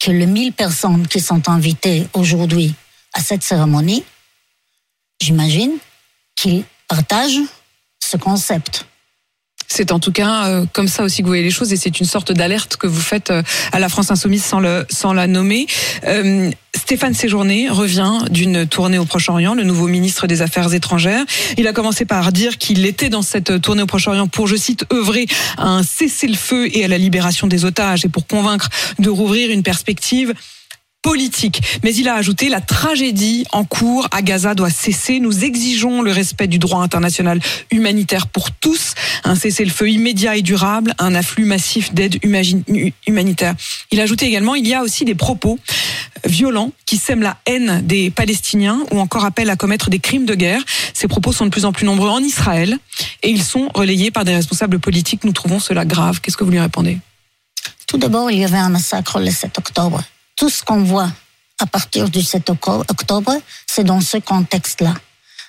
que 0.01 0.11
les 0.11 0.27
1000 0.27 0.53
personnes 0.53 1.07
qui 1.07 1.21
sont 1.21 1.49
invitées 1.49 2.09
aujourd'hui 2.13 2.75
à 3.13 3.21
cette 3.21 3.43
cérémonie, 3.43 4.05
j'imagine 5.21 5.73
qu'ils 6.37 6.65
partagent 6.89 7.41
ce 8.03 8.17
concept. 8.17 8.87
C'est 9.73 9.93
en 9.93 10.01
tout 10.01 10.11
cas 10.11 10.49
euh, 10.49 10.67
comme 10.73 10.89
ça 10.89 11.05
aussi 11.05 11.19
que 11.19 11.23
vous 11.23 11.31
voyez 11.31 11.45
les 11.45 11.53
choses 11.53 11.73
et 11.73 11.77
c'est 11.77 12.01
une 12.01 12.07
sorte 12.07 12.33
d'alerte 12.33 12.77
que 12.77 12.89
vous 12.89 13.01
faites 13.01 13.31
euh, 13.31 13.43
à 13.71 13.79
la 13.79 13.89
France 13.89 14.11
insoumise 14.11 14.45
sans, 14.45 15.13
la 15.13 15.27
nommer. 15.29 15.69
Euh, 16.09 16.51
Stéphane 16.75 17.15
Séjourné 17.15 17.69
revient 17.69 18.19
d'une 18.31 18.67
tournée 18.67 18.99
au 18.99 19.05
Proche-Orient, 19.05 19.55
le 19.55 19.63
nouveau 19.63 19.87
ministre 19.87 20.27
des 20.27 20.43
Affaires 20.43 20.75
étrangères. 20.75 21.25
Il 21.57 21.69
a 21.69 21.73
commencé 21.73 22.05
par 22.05 22.33
dire 22.33 22.59
qu'il 22.59 22.85
était 22.85 23.11
dans 23.11 23.23
cette 23.23 23.61
tournée 23.61 23.83
au 23.83 23.87
Proche-Orient 23.87 24.27
pour, 24.27 24.49
je 24.49 24.57
cite, 24.57 24.87
œuvrer 24.93 25.27
à 25.57 25.69
un 25.69 25.85
cessez-le-feu 25.85 26.69
et 26.77 26.85
à 26.85 26.89
la 26.89 26.99
libération 26.99 27.47
des 27.47 27.65
otages 27.65 28.05
et 28.05 28.09
pour 28.09 28.27
convaincre 28.27 28.71
de 28.99 29.09
rouvrir 29.09 29.51
une 29.51 29.63
perspective 29.63 30.35
politique. 31.03 31.63
Mais 31.83 31.95
il 31.95 32.09
a 32.09 32.15
ajouté 32.15 32.49
la 32.49 32.61
tragédie 32.61 33.45
en 33.53 33.65
cours 33.65 34.09
à 34.11 34.23
Gaza 34.23 34.55
doit 34.55 34.71
cesser. 34.71 35.21
Nous 35.21 35.45
exigeons 35.45 36.03
le 36.03 36.13
respect 36.13 36.47
du 36.47 36.59
droit 36.59 36.83
international 36.83 37.41
humanitaire 37.71 38.27
pour 38.27 38.51
tous, 38.51 38.95
un 39.25 39.35
cessez-le-feu 39.35 39.91
immédiat 39.91 40.37
et 40.37 40.43
durable, 40.43 40.95
un 40.99 41.15
afflux 41.15 41.45
massif 41.45 41.93
d'aide 41.95 42.19
humanitaire. 43.07 43.55
Il 43.91 44.01
a 44.01 44.03
ajouté 44.03 44.27
également 44.27 44.55
il 44.55 44.67
y 44.67 44.75
a 44.75 44.83
aussi 44.83 45.05
des 45.05 45.15
propos 45.15 45.59
violents 46.25 46.73
qui 46.85 46.99
sèment 46.99 47.23
la 47.23 47.39
haine 47.47 47.81
des 47.87 48.11
Palestiniens 48.11 48.81
ou 48.91 49.01
encore 49.01 49.25
appellent 49.25 49.51
à 49.51 49.57
commettre 49.57 49.89
des 49.89 50.01
crimes 50.01 50.27
de 50.27 50.35
guerre. 50.35 50.63
Ces 50.93 51.09
propos 51.09 51.33
sont 51.33 51.47
de 51.47 51.51
plus 51.51 51.65
en 51.65 51.73
plus 51.73 51.87
nombreux 51.87 52.11
en 52.11 52.21
Israël 52.21 52.79
et 53.23 53.31
ils 53.31 53.43
sont 53.43 53.69
relayés 53.75 54.11
par 54.11 54.25
des 54.25 54.35
responsables 54.35 54.79
politiques. 54.79 55.25
Nous 55.25 55.33
trouvons 55.33 55.61
cela 55.61 55.85
grave. 55.85 56.21
Qu'est-ce 56.21 56.37
que 56.37 56.45
vous 56.45 56.51
lui 56.51 56.61
répondez? 56.61 56.99
Tout 57.87 57.99
d'abord, 57.99 58.31
il 58.31 58.39
y 58.39 58.45
avait 58.45 58.59
un 58.59 58.69
massacre 58.69 59.19
le 59.19 59.31
7 59.31 59.59
octobre. 59.59 60.03
Tout 60.37 60.49
ce 60.51 60.63
qu'on 60.63 60.83
voit 60.83 61.11
à 61.61 61.67
partir 61.67 62.09
du 62.09 62.23
7 62.23 62.49
oco- 62.51 62.85
octobre, 62.89 63.35
c'est 63.67 63.85
dans 63.85 64.01
ce 64.01 64.17
contexte-là, 64.17 64.95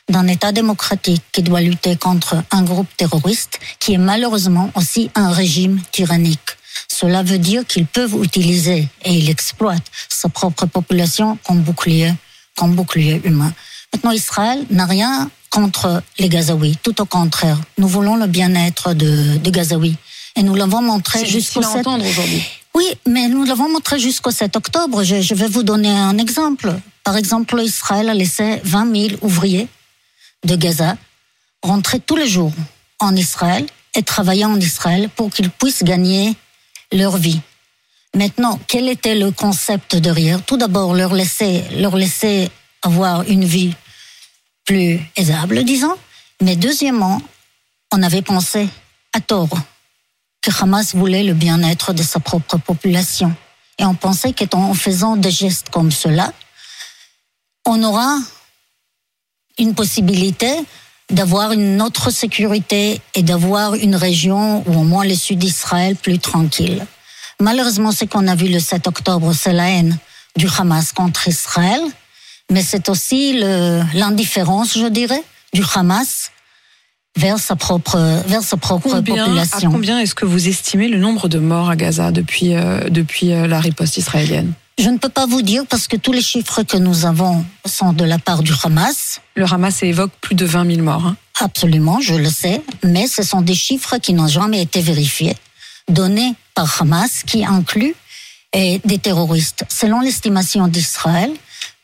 d'un 0.09 0.27
État 0.27 0.51
démocratique 0.51 1.23
qui 1.31 1.41
doit 1.41 1.61
lutter 1.61 1.95
contre 1.95 2.43
un 2.51 2.63
groupe 2.63 2.89
terroriste 2.97 3.59
qui 3.79 3.93
est 3.93 3.97
malheureusement 3.97 4.71
aussi 4.75 5.09
un 5.15 5.31
régime 5.31 5.79
tyrannique. 5.91 6.39
Cela 6.89 7.23
veut 7.23 7.37
dire 7.37 7.65
qu'ils 7.65 7.85
peuvent 7.85 8.17
utiliser 8.21 8.89
et 9.05 9.13
ils 9.13 9.29
exploitent 9.29 9.89
sa 10.09 10.27
propre 10.27 10.65
population 10.65 11.37
comme 11.45 11.61
bouclier, 11.61 12.13
comme 12.57 12.75
bouclier 12.75 13.21
humain. 13.23 13.53
Maintenant, 13.93 14.11
Israël 14.11 14.65
n'a 14.69 14.85
rien 14.85 15.29
contre 15.49 16.01
les 16.19 16.29
Gazaouis, 16.29 16.77
tout 16.83 17.01
au 17.01 17.05
contraire. 17.05 17.57
Nous 17.77 17.87
voulons 17.87 18.15
le 18.15 18.27
bien-être 18.27 18.93
de, 18.93 19.37
de 19.37 19.49
Gazaouis. 19.49 19.95
Et 20.35 20.43
nous 20.43 20.55
l'avons 20.55 20.81
montré 20.81 21.19
jusqu'au 21.31 21.61
7 21.61 21.83
aujourd'hui. 22.09 22.43
Oui, 22.73 22.85
mais 23.05 23.27
nous 23.27 23.43
l'avons 23.43 23.69
montré 23.69 23.99
jusqu'au 23.99 24.31
7 24.31 24.55
octobre. 24.55 25.03
Je, 25.03 25.33
vais 25.33 25.47
vous 25.47 25.63
donner 25.63 25.89
un 25.89 26.17
exemple. 26.17 26.73
Par 27.03 27.17
exemple, 27.17 27.59
Israël 27.61 28.09
a 28.09 28.13
laissé 28.13 28.61
20 28.63 29.09
000 29.09 29.19
ouvriers 29.21 29.67
de 30.45 30.55
Gaza 30.55 30.95
rentrer 31.61 31.99
tous 31.99 32.15
les 32.15 32.27
jours 32.27 32.53
en 32.99 33.15
Israël 33.15 33.65
et 33.95 34.03
travailler 34.03 34.45
en 34.45 34.59
Israël 34.59 35.09
pour 35.09 35.29
qu'ils 35.31 35.49
puissent 35.49 35.83
gagner 35.83 36.35
leur 36.91 37.17
vie. 37.17 37.41
Maintenant, 38.15 38.59
quel 38.67 38.89
était 38.89 39.15
le 39.15 39.31
concept 39.31 39.95
derrière? 39.95 40.43
Tout 40.43 40.57
d'abord, 40.57 40.93
leur 40.93 41.13
laisser, 41.13 41.63
leur 41.77 41.95
laisser 41.95 42.49
avoir 42.81 43.23
une 43.23 43.45
vie 43.45 43.73
plus 44.65 44.99
aisable, 45.15 45.63
disons. 45.63 45.95
Mais 46.41 46.55
deuxièmement, 46.55 47.21
on 47.91 48.01
avait 48.01 48.21
pensé 48.21 48.67
à 49.13 49.19
tort 49.19 49.49
que 50.41 50.51
Hamas 50.59 50.95
voulait 50.95 51.23
le 51.23 51.33
bien-être 51.33 51.93
de 51.93 52.03
sa 52.03 52.19
propre 52.19 52.57
population. 52.57 53.33
Et 53.77 53.85
on 53.85 53.93
pensait 53.95 54.33
qu'en 54.33 54.73
faisant 54.73 55.15
des 55.15 55.31
gestes 55.31 55.69
comme 55.69 55.91
cela, 55.91 56.33
on 57.65 57.83
aura 57.83 58.17
une 59.57 59.75
possibilité 59.75 60.51
d'avoir 61.09 61.51
une 61.51 61.81
autre 61.81 62.09
sécurité 62.09 63.01
et 63.13 63.21
d'avoir 63.21 63.75
une 63.75 63.95
région 63.95 64.63
ou 64.67 64.79
au 64.79 64.83
moins 64.83 65.05
le 65.05 65.15
sud 65.15 65.39
d'Israël 65.39 65.95
plus 65.95 66.19
tranquille. 66.19 66.85
Malheureusement, 67.39 67.91
ce 67.91 68.05
qu'on 68.05 68.27
a 68.27 68.35
vu 68.35 68.47
le 68.47 68.59
7 68.59 68.87
octobre, 68.87 69.33
c'est 69.33 69.53
la 69.53 69.69
haine 69.69 69.97
du 70.35 70.47
Hamas 70.57 70.93
contre 70.93 71.27
Israël, 71.27 71.81
mais 72.49 72.63
c'est 72.63 72.87
aussi 72.89 73.33
l'indifférence, 73.93 74.77
je 74.77 74.87
dirais, 74.87 75.23
du 75.53 75.63
Hamas 75.75 76.31
vers 77.17 77.39
sa 77.39 77.55
propre, 77.55 77.97
vers 78.27 78.43
sa 78.43 78.57
propre 78.57 79.01
population. 79.01 79.69
À 79.69 79.71
combien 79.71 79.99
est-ce 79.99 80.15
que 80.15 80.25
vous 80.25 80.47
estimez 80.47 80.87
le 80.87 80.97
nombre 80.97 81.27
de 81.27 81.39
morts 81.39 81.69
à 81.69 81.75
Gaza 81.75 82.11
depuis, 82.11 82.55
euh, 82.55 82.89
depuis 82.89 83.31
euh, 83.33 83.47
la 83.47 83.59
riposte 83.59 83.97
israélienne? 83.97 84.53
Je 84.77 84.89
ne 84.89 84.97
peux 84.97 85.09
pas 85.09 85.25
vous 85.25 85.41
dire 85.41 85.65
parce 85.69 85.87
que 85.87 85.97
tous 85.97 86.13
les 86.13 86.21
chiffres 86.21 86.63
que 86.63 86.77
nous 86.77 87.05
avons 87.05 87.45
sont 87.65 87.93
de 87.93 88.05
la 88.05 88.17
part 88.17 88.41
du 88.41 88.53
Hamas. 88.63 89.21
Le 89.35 89.45
Hamas 89.45 89.83
évoque 89.83 90.11
plus 90.21 90.35
de 90.35 90.45
20 90.45 90.75
000 90.75 90.81
morts. 90.81 91.05
Hein. 91.05 91.17
Absolument, 91.39 91.99
je 91.99 92.15
le 92.15 92.29
sais, 92.29 92.61
mais 92.83 93.07
ce 93.07 93.23
sont 93.23 93.41
des 93.41 93.55
chiffres 93.55 93.97
qui 93.97 94.13
n'ont 94.13 94.27
jamais 94.27 94.61
été 94.61 94.81
vérifiés, 94.81 95.35
donnés 95.89 96.33
par 96.55 96.81
Hamas, 96.81 97.23
qui 97.23 97.45
incluent 97.45 97.95
des 98.53 98.97
terroristes. 99.01 99.63
Selon 99.69 100.01
l'estimation 100.01 100.67
d'Israël, 100.67 101.31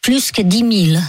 plus 0.02 0.32
que 0.32 0.42
10 0.42 0.92
000 0.92 1.02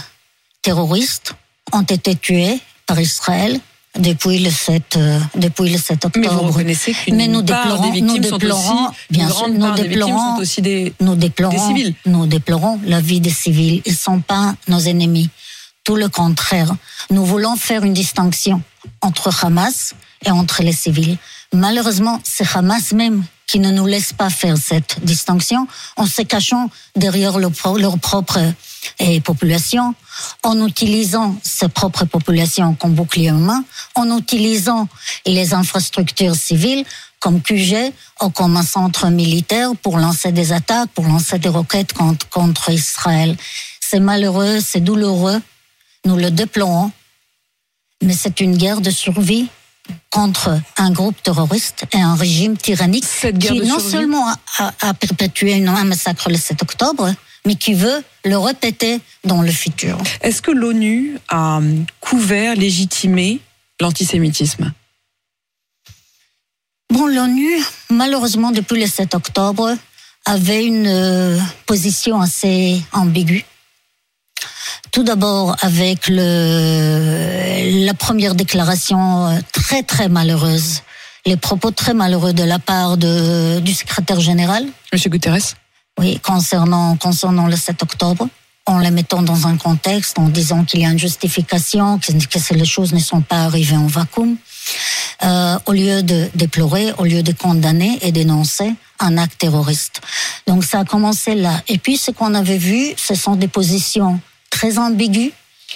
terroristes 0.61 1.33
ont 1.71 1.83
été 1.83 2.15
tués 2.15 2.59
par 2.85 2.99
Israël 2.99 3.59
depuis 3.97 4.39
le 4.39 4.49
7 4.49 4.97
euh, 4.97 5.19
depuis 5.35 5.69
le 5.69 5.77
7 5.77 6.05
octobre. 6.05 6.19
Mais 6.19 6.27
vous 6.27 6.51
reconnaissez 6.51 6.93
qu'une 6.93 7.15
Mais 7.15 7.27
nous 7.27 7.41
déplorons, 7.41 7.87
des 7.87 7.91
victimes 7.91 8.21
nous 8.21 8.29
déplorons, 8.29 8.61
sont 8.61 8.89
aussi, 8.89 8.95
bien 9.09 9.29
sûr, 9.29 9.47
nous 9.49 9.73
déplorons, 9.73 10.35
sont 10.35 10.41
aussi 10.41 10.61
des, 10.61 10.93
nous 10.99 11.15
déplorons, 11.15 11.51
des 11.51 11.79
civils. 11.79 11.95
Nous 12.05 12.27
déplorons 12.27 12.79
la 12.85 13.01
vie 13.01 13.19
des 13.19 13.31
civils. 13.31 13.81
Ils 13.85 13.95
sont 13.95 14.21
pas 14.21 14.55
nos 14.67 14.79
ennemis. 14.79 15.29
Tout 15.83 15.95
le 15.95 16.09
contraire. 16.09 16.71
Nous 17.09 17.25
voulons 17.25 17.55
faire 17.55 17.83
une 17.83 17.93
distinction 17.93 18.61
entre 19.01 19.43
Hamas 19.43 19.95
et 20.25 20.31
entre 20.31 20.61
les 20.61 20.73
civils. 20.73 21.17
Malheureusement, 21.53 22.19
c'est 22.23 22.45
Hamas 22.55 22.91
même 22.91 23.23
qui 23.47 23.57
ne 23.57 23.71
nous 23.71 23.87
laisse 23.87 24.13
pas 24.13 24.29
faire 24.29 24.57
cette 24.57 25.03
distinction 25.03 25.67
en 25.97 26.05
se 26.05 26.21
cachant 26.21 26.69
derrière 26.95 27.39
leur, 27.39 27.51
propre 27.97 28.39
eh, 28.99 29.21
population, 29.21 29.93
en 30.43 30.65
utilisant 30.65 31.35
ses 31.43 31.69
propres 31.69 32.05
populations 32.05 32.75
comme 32.75 32.93
bouclier 32.93 33.29
humain, 33.29 33.63
en 33.95 34.17
utilisant 34.17 34.87
les 35.25 35.53
infrastructures 35.53 36.35
civiles 36.35 36.85
comme 37.19 37.41
QG 37.41 37.93
ou 38.21 38.29
comme 38.29 38.57
un 38.57 38.63
centre 38.63 39.07
militaire 39.09 39.71
pour 39.81 39.97
lancer 39.97 40.31
des 40.31 40.53
attaques, 40.53 40.89
pour 40.91 41.05
lancer 41.05 41.37
des 41.37 41.49
roquettes 41.49 41.93
contre, 41.93 42.27
contre 42.29 42.71
Israël. 42.71 43.35
C'est 43.79 43.99
malheureux, 43.99 44.59
c'est 44.61 44.79
douloureux, 44.79 45.41
nous 46.05 46.15
le 46.15 46.31
déplorons, 46.31 46.91
mais 48.01 48.13
c'est 48.13 48.39
une 48.39 48.55
guerre 48.55 48.81
de 48.81 48.91
survie 48.91 49.49
contre 50.09 50.59
un 50.77 50.91
groupe 50.91 51.21
terroriste 51.21 51.85
et 51.93 51.99
un 51.99 52.15
régime 52.15 52.57
tyrannique 52.57 53.05
qui 53.39 53.61
non 53.61 53.79
seulement 53.79 54.25
a, 54.57 54.93
perpétué 54.93 55.65
un 55.67 55.83
massacre 55.83 56.29
le 56.29 56.37
7 56.37 56.61
octobre, 56.61 57.13
mais 57.49 57.55
qui 57.55 57.73
veut 57.73 58.03
le 58.25 58.37
répéter 58.37 59.01
dans 59.23 59.41
le 59.41 59.49
futur. 59.49 59.97
Est-ce 60.21 60.39
que 60.39 60.51
l'ONU 60.51 61.17
a 61.29 61.59
couvert, 61.99 62.53
légitimé 62.53 63.39
l'antisémitisme? 63.81 64.71
Bon, 66.93 67.07
l'ONU, 67.07 67.49
malheureusement, 67.89 68.51
depuis 68.51 68.79
le 68.79 68.85
7 68.85 69.15
octobre, 69.15 69.73
avait 70.25 70.63
une 70.63 70.85
euh, 70.85 71.39
position 71.65 72.21
assez 72.21 72.79
ambiguë. 72.91 73.45
Tout 74.91 75.01
d'abord 75.01 75.55
avec 75.61 76.07
le, 76.07 77.83
la 77.83 77.95
première 77.95 78.35
déclaration 78.35 79.25
euh, 79.25 79.39
très 79.53 79.81
très 79.81 80.07
malheureuse, 80.07 80.83
les 81.25 81.35
propos 81.35 81.71
très 81.71 81.95
malheureux 81.95 82.33
de 82.33 82.43
la 82.43 82.59
part 82.59 82.97
de, 82.97 83.59
du 83.59 83.73
secrétaire 83.73 84.19
général. 84.19 84.67
Monsieur 84.93 85.09
Guterres. 85.09 85.55
Oui, 85.99 86.17
concernant, 86.23 86.97
le 87.47 87.57
7 87.57 87.83
octobre, 87.83 88.29
en 88.65 88.79
les 88.79 88.89
mettant 88.89 89.21
dans 89.21 89.47
un 89.47 89.57
contexte, 89.57 90.17
en 90.17 90.29
disant 90.29 90.63
qu'il 90.63 90.79
y 90.79 90.85
a 90.85 90.89
une 90.89 90.97
justification, 90.97 91.99
que, 91.99 92.13
que 92.13 92.53
les 92.53 92.65
choses 92.65 92.93
ne 92.93 92.99
sont 92.99 93.19
pas 93.19 93.43
arrivées 93.43 93.75
en 93.75 93.87
vacuum, 93.87 94.37
euh, 95.23 95.59
au 95.65 95.73
lieu 95.73 96.01
de 96.01 96.29
déplorer, 96.35 96.93
au 96.99 97.03
lieu 97.03 97.21
de 97.21 97.33
condamner 97.33 97.99
et 98.01 98.13
dénoncer 98.13 98.73
un 98.99 99.17
acte 99.17 99.39
terroriste. 99.39 99.99
Donc 100.47 100.63
ça 100.63 100.79
a 100.79 100.85
commencé 100.85 101.35
là. 101.35 101.61
Et 101.67 101.77
puis 101.77 101.97
ce 101.97 102.11
qu'on 102.11 102.33
avait 102.33 102.57
vu, 102.57 102.93
ce 102.95 103.13
sont 103.13 103.35
des 103.35 103.49
positions 103.49 104.21
très 104.49 104.77
ambigu 104.77 105.33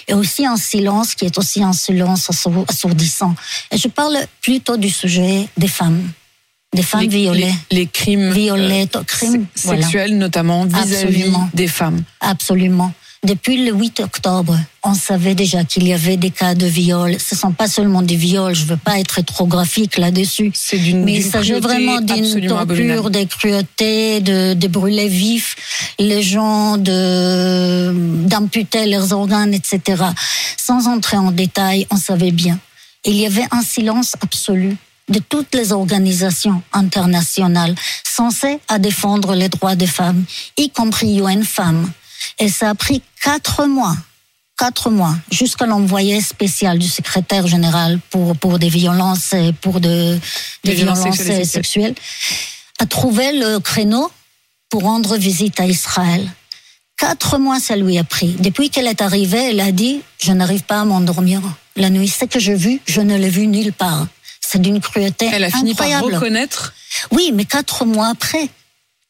et 0.08 0.14
aussi 0.14 0.46
un 0.46 0.56
silence 0.56 1.14
qui 1.14 1.26
est 1.26 1.36
aussi 1.36 1.62
un 1.62 1.74
silence 1.74 2.30
assourdissant. 2.66 3.34
Et 3.70 3.76
je 3.76 3.88
parle 3.88 4.16
plutôt 4.40 4.78
du 4.78 4.88
sujet 4.88 5.48
des 5.58 5.68
femmes. 5.68 6.08
Des 6.74 6.82
femmes 6.82 7.08
violées. 7.08 7.54
Les, 7.70 7.86
crimes, 7.86 8.34
euh, 8.36 8.86
crimes 9.06 9.46
sexuels 9.54 10.18
notamment 10.18 10.66
vis-à-vis 10.66 11.32
des 11.54 11.68
femmes. 11.68 12.02
Absolument. 12.20 12.92
Depuis 13.24 13.64
le 13.64 13.72
8 13.72 14.00
octobre, 14.00 14.58
on 14.82 14.92
savait 14.92 15.34
déjà 15.34 15.64
qu'il 15.64 15.88
y 15.88 15.94
avait 15.94 16.18
des 16.18 16.30
cas 16.30 16.54
de 16.54 16.66
viol. 16.66 17.16
Ce 17.18 17.34
ne 17.34 17.38
sont 17.38 17.52
pas 17.52 17.68
seulement 17.68 18.02
des 18.02 18.16
viols, 18.16 18.54
je 18.54 18.64
ne 18.64 18.68
veux 18.68 18.76
pas 18.76 18.98
être 18.98 19.22
trop 19.22 19.46
graphique 19.46 19.96
là-dessus. 19.96 20.52
Mais 20.94 21.14
il 21.14 21.22
s'agit 21.22 21.54
vraiment 21.54 22.02
d'une 22.02 22.46
torture, 22.46 23.08
des 23.08 23.24
cruautés, 23.24 24.20
de, 24.20 24.52
de 24.52 24.68
brûler 24.68 25.08
vifs 25.08 25.56
les 25.98 26.22
gens, 26.22 26.76
d'amputer 26.76 28.84
leurs 28.84 29.14
organes, 29.14 29.54
etc. 29.54 30.04
Sans 30.58 30.86
entrer 30.86 31.16
en 31.16 31.30
détail, 31.30 31.86
on 31.90 31.96
savait 31.96 32.32
bien. 32.32 32.58
Il 33.06 33.14
y 33.14 33.24
avait 33.24 33.46
un 33.52 33.62
silence 33.62 34.16
absolu 34.20 34.76
de 35.08 35.18
toutes 35.18 35.54
les 35.54 35.72
organisations 35.72 36.62
internationales 36.72 37.74
censées 38.04 38.58
à 38.68 38.78
défendre 38.78 39.34
les 39.34 39.48
droits 39.48 39.76
des 39.76 39.86
femmes, 39.86 40.24
y 40.56 40.70
compris 40.70 41.18
UN 41.18 41.44
Femmes 41.44 41.90
et 42.38 42.48
ça 42.48 42.70
a 42.70 42.74
pris 42.74 43.02
quatre 43.22 43.66
mois, 43.66 43.96
quatre 44.58 44.90
mois, 44.90 45.14
jusqu'à 45.30 45.66
l'envoyé 45.66 46.20
spécial 46.20 46.78
du 46.78 46.88
secrétaire 46.88 47.46
général 47.46 47.98
pour, 48.10 48.36
pour 48.36 48.58
des 48.58 48.68
violences, 48.68 49.34
pour 49.60 49.80
de, 49.80 50.18
des, 50.64 50.74
violences, 50.74 51.10
sexuelles, 51.44 51.94
à 52.78 52.86
trouver 52.86 53.32
le 53.32 53.58
créneau 53.58 54.10
pour 54.70 54.82
rendre 54.82 55.16
visite 55.16 55.60
à 55.60 55.66
Israël. 55.66 56.28
Quatre 56.96 57.38
mois, 57.38 57.60
ça 57.60 57.76
lui 57.76 57.98
a 57.98 58.04
pris. 58.04 58.34
Depuis 58.38 58.70
qu'elle 58.70 58.86
est 58.86 59.02
arrivée, 59.02 59.50
elle 59.50 59.60
a 59.60 59.72
dit, 59.72 60.00
je 60.18 60.32
n'arrive 60.32 60.62
pas 60.62 60.80
à 60.80 60.84
m'endormir 60.84 61.42
la 61.76 61.90
nuit. 61.90 62.08
Ce 62.08 62.24
que 62.24 62.38
j'ai 62.38 62.54
vu, 62.54 62.80
je 62.86 63.00
ne 63.00 63.16
l'ai 63.16 63.28
vu 63.28 63.46
nulle 63.46 63.72
part. 63.72 64.06
C'est 64.54 64.62
d'une 64.62 64.80
cruauté 64.80 65.28
Elle 65.32 65.42
a 65.42 65.50
fini 65.50 65.74
par 65.74 65.88
reconnaître. 66.00 66.74
Oui, 67.10 67.32
mais 67.34 67.44
quatre 67.44 67.84
mois 67.84 68.06
après. 68.06 68.48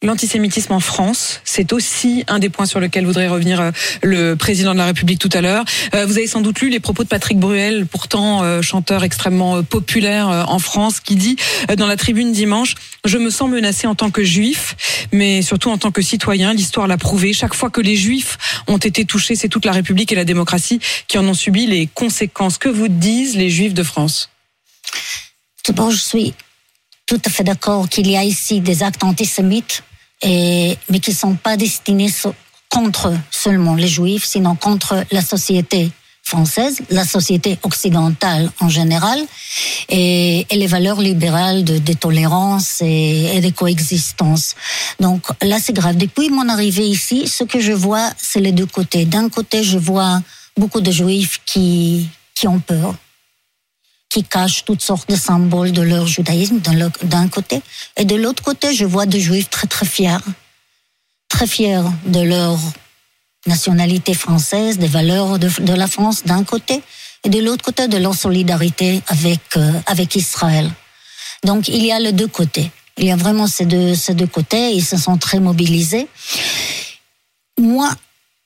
L'antisémitisme 0.03 0.73
en 0.73 0.81
France, 0.81 1.43
c'est 1.45 1.75
aussi 1.75 2.25
un 2.29 2.39
des 2.39 2.49
points 2.49 2.65
sur 2.65 2.81
lesquels 2.81 3.05
voudrait 3.05 3.29
revenir 3.29 3.61
euh, 3.61 3.71
le 4.03 4.37
président 4.37 4.73
de 4.73 4.79
la 4.79 4.87
République 4.87 5.19
tout 5.19 5.29
à 5.35 5.43
l'heure. 5.43 5.67
Euh, 5.95 6.07
vous 6.07 6.17
avez 6.17 6.27
sans 6.27 6.41
doute 6.41 6.63
lu 6.63 6.71
les 6.71 6.81
propos 6.81 7.05
de 7.05 7.09
Patrick 7.09 7.39
Bruel, 7.39 7.85
pourtant 7.85 8.43
euh, 8.43 8.63
chanteur 8.63 9.05
extrêmement 9.05 9.63
populaire 9.63 10.47
en 10.49 10.59
France, 10.59 11.01
qui 11.01 11.15
dit 11.15 11.37
dans 11.77 11.87
la 11.87 11.99
tribune 11.99 12.33
dimanche 12.33 12.75
Je 13.05 13.19
me 13.19 13.29
sens 13.29 13.51
menacé 13.51 13.87
en 13.87 13.95
tant 13.95 14.11
que 14.11 14.25
juif, 14.25 15.09
mais 15.13 15.43
surtout 15.43 15.69
en 15.69 15.77
tant 15.77 15.91
que 15.91 16.01
citoyen. 16.01 16.55
L'histoire 16.55 16.87
l'a 16.87 16.97
prouvé. 16.97 17.35
Chaque 17.35 17.53
fois 17.53 17.69
que 17.69 17.83
les 17.83 17.97
juifs 17.97 18.39
ont 18.67 18.79
été 18.79 19.05
touchés, 19.05 19.37
c'est 19.37 19.51
toute 19.51 19.67
la 19.67 19.73
République 19.73 20.11
et 20.11 20.17
la 20.17 20.25
démocratie 20.25 20.81
qui 21.07 21.19
en 21.19 21.29
ont 21.29 21.35
subi 21.35 21.67
les 21.67 21.87
conséquences. 21.87 22.57
Que 22.57 22.71
vous 22.71 22.89
disent 22.89 23.37
les 23.37 23.51
juifs 23.51 23.75
de 23.75 23.83
France? 23.83 24.31
D'abord, 25.67 25.91
je 25.91 25.97
suis 25.97 26.35
tout 27.07 27.21
à 27.25 27.31
fait 27.31 27.45
d'accord 27.45 27.89
qu'il 27.89 28.11
y 28.11 28.17
a 28.17 28.25
ici 28.25 28.61
des 28.61 28.83
actes 28.83 29.05
antisémites 29.05 29.83
mais 30.25 31.01
qui 31.03 31.11
ne 31.11 31.17
sont 31.17 31.35
pas 31.35 31.57
destinés 31.57 32.11
contre 32.71 33.13
seulement 33.31 33.75
les 33.75 33.89
juifs, 33.89 34.25
sinon 34.25 34.55
contre 34.57 35.05
la 35.13 35.23
société 35.23 35.91
française, 36.23 36.81
la 36.89 37.05
société 37.05 37.59
occidentale 37.63 38.51
en 38.61 38.71
général, 38.71 39.21
et, 39.91 40.47
les 40.51 40.67
valeurs 40.67 41.01
libérales 41.01 41.65
de, 41.65 41.93
tolérance 41.93 42.81
et, 42.81 43.41
de 43.43 43.51
coexistence. 43.51 44.55
Donc 45.01 45.27
là, 45.43 45.59
c'est 45.61 45.75
grave. 45.75 45.97
Depuis 45.97 46.31
mon 46.31 46.49
arrivée 46.49 46.89
ici, 46.89 47.29
ce 47.29 47.45
que 47.45 47.61
je 47.61 47.73
vois, 47.73 48.11
c'est 48.17 48.41
les 48.41 48.53
deux 48.53 48.67
côtés. 48.67 49.05
D'un 49.05 49.29
côté, 49.29 49.63
je 49.63 49.77
vois 49.77 50.23
beaucoup 50.57 50.81
de 50.81 50.91
juifs 50.91 51.41
qui, 51.45 52.09
qui 52.35 52.49
ont 52.49 52.61
peur, 52.61 52.95
qui 54.15 54.23
cachent 54.23 54.65
toutes 54.65 54.81
sortes 54.81 55.11
de 55.11 55.17
symboles 55.17 55.73
de 55.73 55.83
leur 55.83 56.07
judaïsme 56.07 56.61
d'un 57.03 57.29
côté. 57.29 57.61
Et 57.97 58.05
de 58.05 58.15
l'autre 58.15 58.45
côté, 58.45 58.73
je 58.73 58.85
vois 58.85 59.07
des 59.07 59.19
juifs 59.19 59.51
très 59.51 59.67
très 59.67 59.87
fiers, 59.87 60.25
très 61.29 61.49
fiers 61.49 61.83
de 62.07 62.21
leur 62.21 62.57
nationalité 63.49 64.15
française, 64.15 64.79
des 64.79 64.87
valeurs 64.87 65.41
de, 65.41 65.75
la 65.75 65.89
France 65.89 66.23
d'un 66.25 66.45
côté, 66.45 66.81
et 67.25 67.29
de 67.29 67.41
l'autre 67.41 67.65
côté 67.65 67.89
de 67.89 67.97
leur 67.97 68.15
solidarité 68.15 69.03
avec, 69.09 69.41
euh, 69.57 69.73
avec 69.87 70.15
Israël. 70.15 70.71
Donc 71.43 71.67
il 71.67 71.85
y 71.85 71.91
a 71.91 71.99
les 71.99 72.13
deux 72.13 72.29
côtés. 72.29 72.71
Il 72.99 73.07
y 73.07 73.11
a 73.11 73.17
vraiment 73.17 73.49
ces 73.49 73.67
deux, 73.67 73.97
ces 73.97 74.15
deux 74.15 74.29
côtés, 74.29 74.71
ils 74.71 74.85
se 74.85 74.97
sont 74.97 75.19
très 75.19 75.41
mobilisés. 75.41 76.07
Moi, 77.59 77.91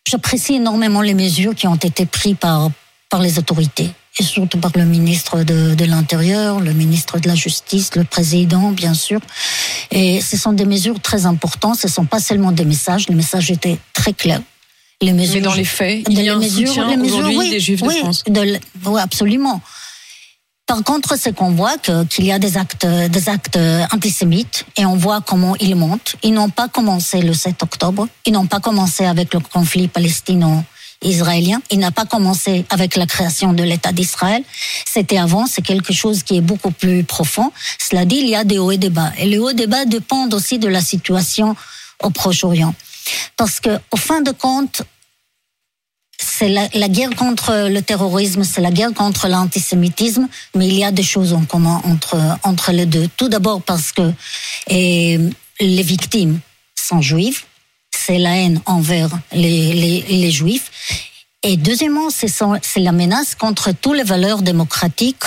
j'apprécie 0.09 0.55
énormément 0.55 1.03
les 1.03 1.13
mesures 1.13 1.55
qui 1.55 1.67
ont 1.67 1.77
été 1.77 2.07
prises 2.07 2.39
par, 2.41 2.71
par 3.11 3.21
les 3.21 3.39
autorités 3.39 3.91
et 4.19 4.23
surtout 4.23 4.59
par 4.59 4.73
le 4.75 4.85
ministre 4.85 5.43
de, 5.45 5.75
de 5.75 5.85
l'Intérieur, 5.85 6.61
le 6.61 6.73
ministre 6.73 7.19
de 7.19 7.29
la 7.29 7.35
Justice, 7.35 7.95
le 7.95 8.05
président, 8.05 8.73
bien 8.73 8.95
sûr. 8.95 9.21
Et 9.91 10.21
ce 10.21 10.37
sont 10.37 10.53
des 10.53 10.65
mesures 10.65 11.01
très 11.01 11.27
importantes. 11.27 11.77
Ce 11.77 11.87
ne 11.87 11.93
sont 11.93 12.05
pas 12.05 12.21
seulement 12.21 12.53
des 12.53 12.65
messages. 12.65 13.09
Les 13.09 13.15
messages 13.15 13.51
étaient 13.51 13.79
très 13.93 14.13
clairs. 14.13 14.43
Les 15.01 15.13
mesures, 15.13 15.37
Mais 15.37 15.41
dans 15.43 15.55
les 15.55 15.65
faits, 15.65 16.03
il 16.09 16.21
y 16.21 16.29
a 16.29 16.35
un 16.35 16.39
mesures, 16.39 16.67
soutien 16.67 17.01
aujourd'hui 17.01 17.37
oui, 17.37 17.51
des 17.51 17.61
Juifs 17.61 17.83
de 17.83 17.87
oui, 17.87 17.99
France. 18.01 18.25
De, 18.27 18.59
oui, 18.87 19.01
absolument. 19.01 19.61
Par 20.67 20.83
contre, 20.83 21.17
c'est 21.17 21.33
qu'on 21.33 21.53
voit 21.53 21.77
qu'il 21.79 22.27
y 22.27 22.33
a 22.33 22.41
des 22.41 22.57
actes, 22.59 22.85
des 22.85 23.29
actes 23.29 23.59
antisémites 23.93 24.67
et 24.77 24.85
on 24.85 24.97
voit 24.97 25.21
comment 25.21 25.55
ils 25.61 25.77
montent. 25.77 26.17
Ils 26.25 26.35
n'ont 26.35 26.51
pas 26.51 26.69
commencé 26.69 27.23
le 27.23 27.33
7 27.33 27.63
octobre. 27.63 28.09
Ils 28.27 28.33
n'ont 28.33 28.47
pas 28.47 28.61
commencé 28.61 29.07
avec 29.07 29.33
le 29.33 29.41
conflit 29.41 29.89
palestino 29.89 30.65
israélien. 31.03 31.61
Il 31.71 31.79
n'a 31.79 31.91
pas 31.91 32.05
commencé 32.05 32.65
avec 32.71 32.97
la 32.97 33.07
création 33.07 33.53
de 33.53 33.63
l'État 33.63 33.93
d'Israël. 33.93 34.43
C'était 34.87 35.19
avant, 35.19 35.47
c'est 35.47 35.63
quelque 35.63 35.93
chose 35.93 36.23
qui 36.23 36.37
est 36.37 36.43
beaucoup 36.43 36.71
plus 36.71 37.05
profond. 37.05 37.53
Cela 37.79 38.05
dit, 38.05 38.17
il 38.17 38.29
y 38.29 38.35
a 38.35 38.45
des 38.45 38.59
hauts 38.59 38.73
et 38.73 38.79
des 38.79 38.91
bas. 38.91 39.13
Et 39.19 39.27
les 39.27 39.39
hauts 39.39 39.51
et 39.51 39.55
des 39.55 39.67
bas 39.67 39.85
dépendent 39.85 40.35
aussi 40.35 40.59
de 40.59 40.69
la 40.69 40.81
situation 40.81 41.57
au 42.03 42.11
Proche-Orient. 42.11 42.75
Parce 43.37 43.61
que, 43.61 43.79
au 43.91 43.97
fin 43.97 44.21
de 44.21 44.33
compte, 44.33 44.83
c'est 46.21 46.49
la, 46.49 46.89
guerre 46.89 47.15
contre 47.15 47.69
le 47.69 47.81
terrorisme, 47.81 48.43
c'est 48.43 48.61
la 48.61 48.73
guerre 48.73 48.93
contre 48.93 49.29
l'antisémitisme, 49.29 50.29
mais 50.55 50.67
il 50.67 50.75
y 50.75 50.85
a 50.85 50.91
des 50.91 51.03
choses 51.03 51.33
en 51.33 51.45
commun 51.45 51.81
entre, 51.85 52.19
entre 52.43 52.73
les 52.73 52.87
deux. 52.87 53.09
Tout 53.17 53.29
d'abord 53.29 53.63
parce 53.63 53.93
que 53.93 54.13
et, 54.69 55.19
les 55.61 55.83
victimes 55.83 56.41
sont 56.75 57.01
juives, 57.01 57.43
c'est 58.09 58.19
la 58.19 58.39
haine 58.39 58.63
envers 58.65 59.11
les, 59.33 59.75
les, 59.75 60.05
les 60.09 60.31
juifs. 60.31 60.71
Et 61.43 61.59
deuxièmement, 61.59 62.09
c'est 62.09 62.81
la 62.81 62.93
menace 62.93 63.35
contre 63.35 63.73
toutes 63.73 63.99
les 63.99 64.03
valeurs 64.03 64.41
démocratiques 64.41 65.25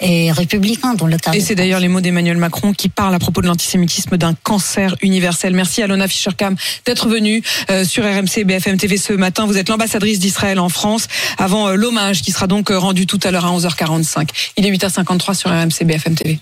et 0.00 0.30
républicain 0.30 0.92
dans 0.94 1.06
le 1.06 1.16
cas. 1.16 1.32
Et 1.32 1.40
c'est 1.40 1.54
d'ailleurs 1.54 1.80
les 1.80 1.88
mots 1.88 2.02
d'Emmanuel 2.02 2.36
Macron 2.36 2.74
qui 2.74 2.90
parle 2.90 3.14
à 3.14 3.18
propos 3.18 3.40
de 3.40 3.46
l'antisémitisme 3.46 4.18
d'un 4.18 4.34
cancer 4.34 4.94
universel. 5.00 5.54
Merci 5.54 5.82
Alona 5.82 6.06
Fischerkam 6.06 6.54
d'être 6.84 7.08
venue 7.08 7.42
euh, 7.70 7.84
sur 7.84 8.04
RMC 8.04 8.44
BFM 8.44 8.76
TV 8.76 8.98
ce 8.98 9.14
matin. 9.14 9.46
Vous 9.46 9.56
êtes 9.56 9.70
l'ambassadrice 9.70 10.18
d'Israël 10.18 10.60
en 10.60 10.68
France 10.68 11.08
avant 11.38 11.68
euh, 11.68 11.74
l'hommage 11.76 12.20
qui 12.20 12.30
sera 12.30 12.46
donc 12.46 12.68
rendu 12.68 13.06
tout 13.06 13.18
à 13.24 13.30
l'heure 13.30 13.46
à 13.46 13.58
11h45. 13.58 14.28
Il 14.58 14.66
est 14.66 14.70
8h53 14.70 15.34
sur 15.34 15.50
RMC 15.50 15.84
BFM 15.84 16.14
TV. 16.14 16.38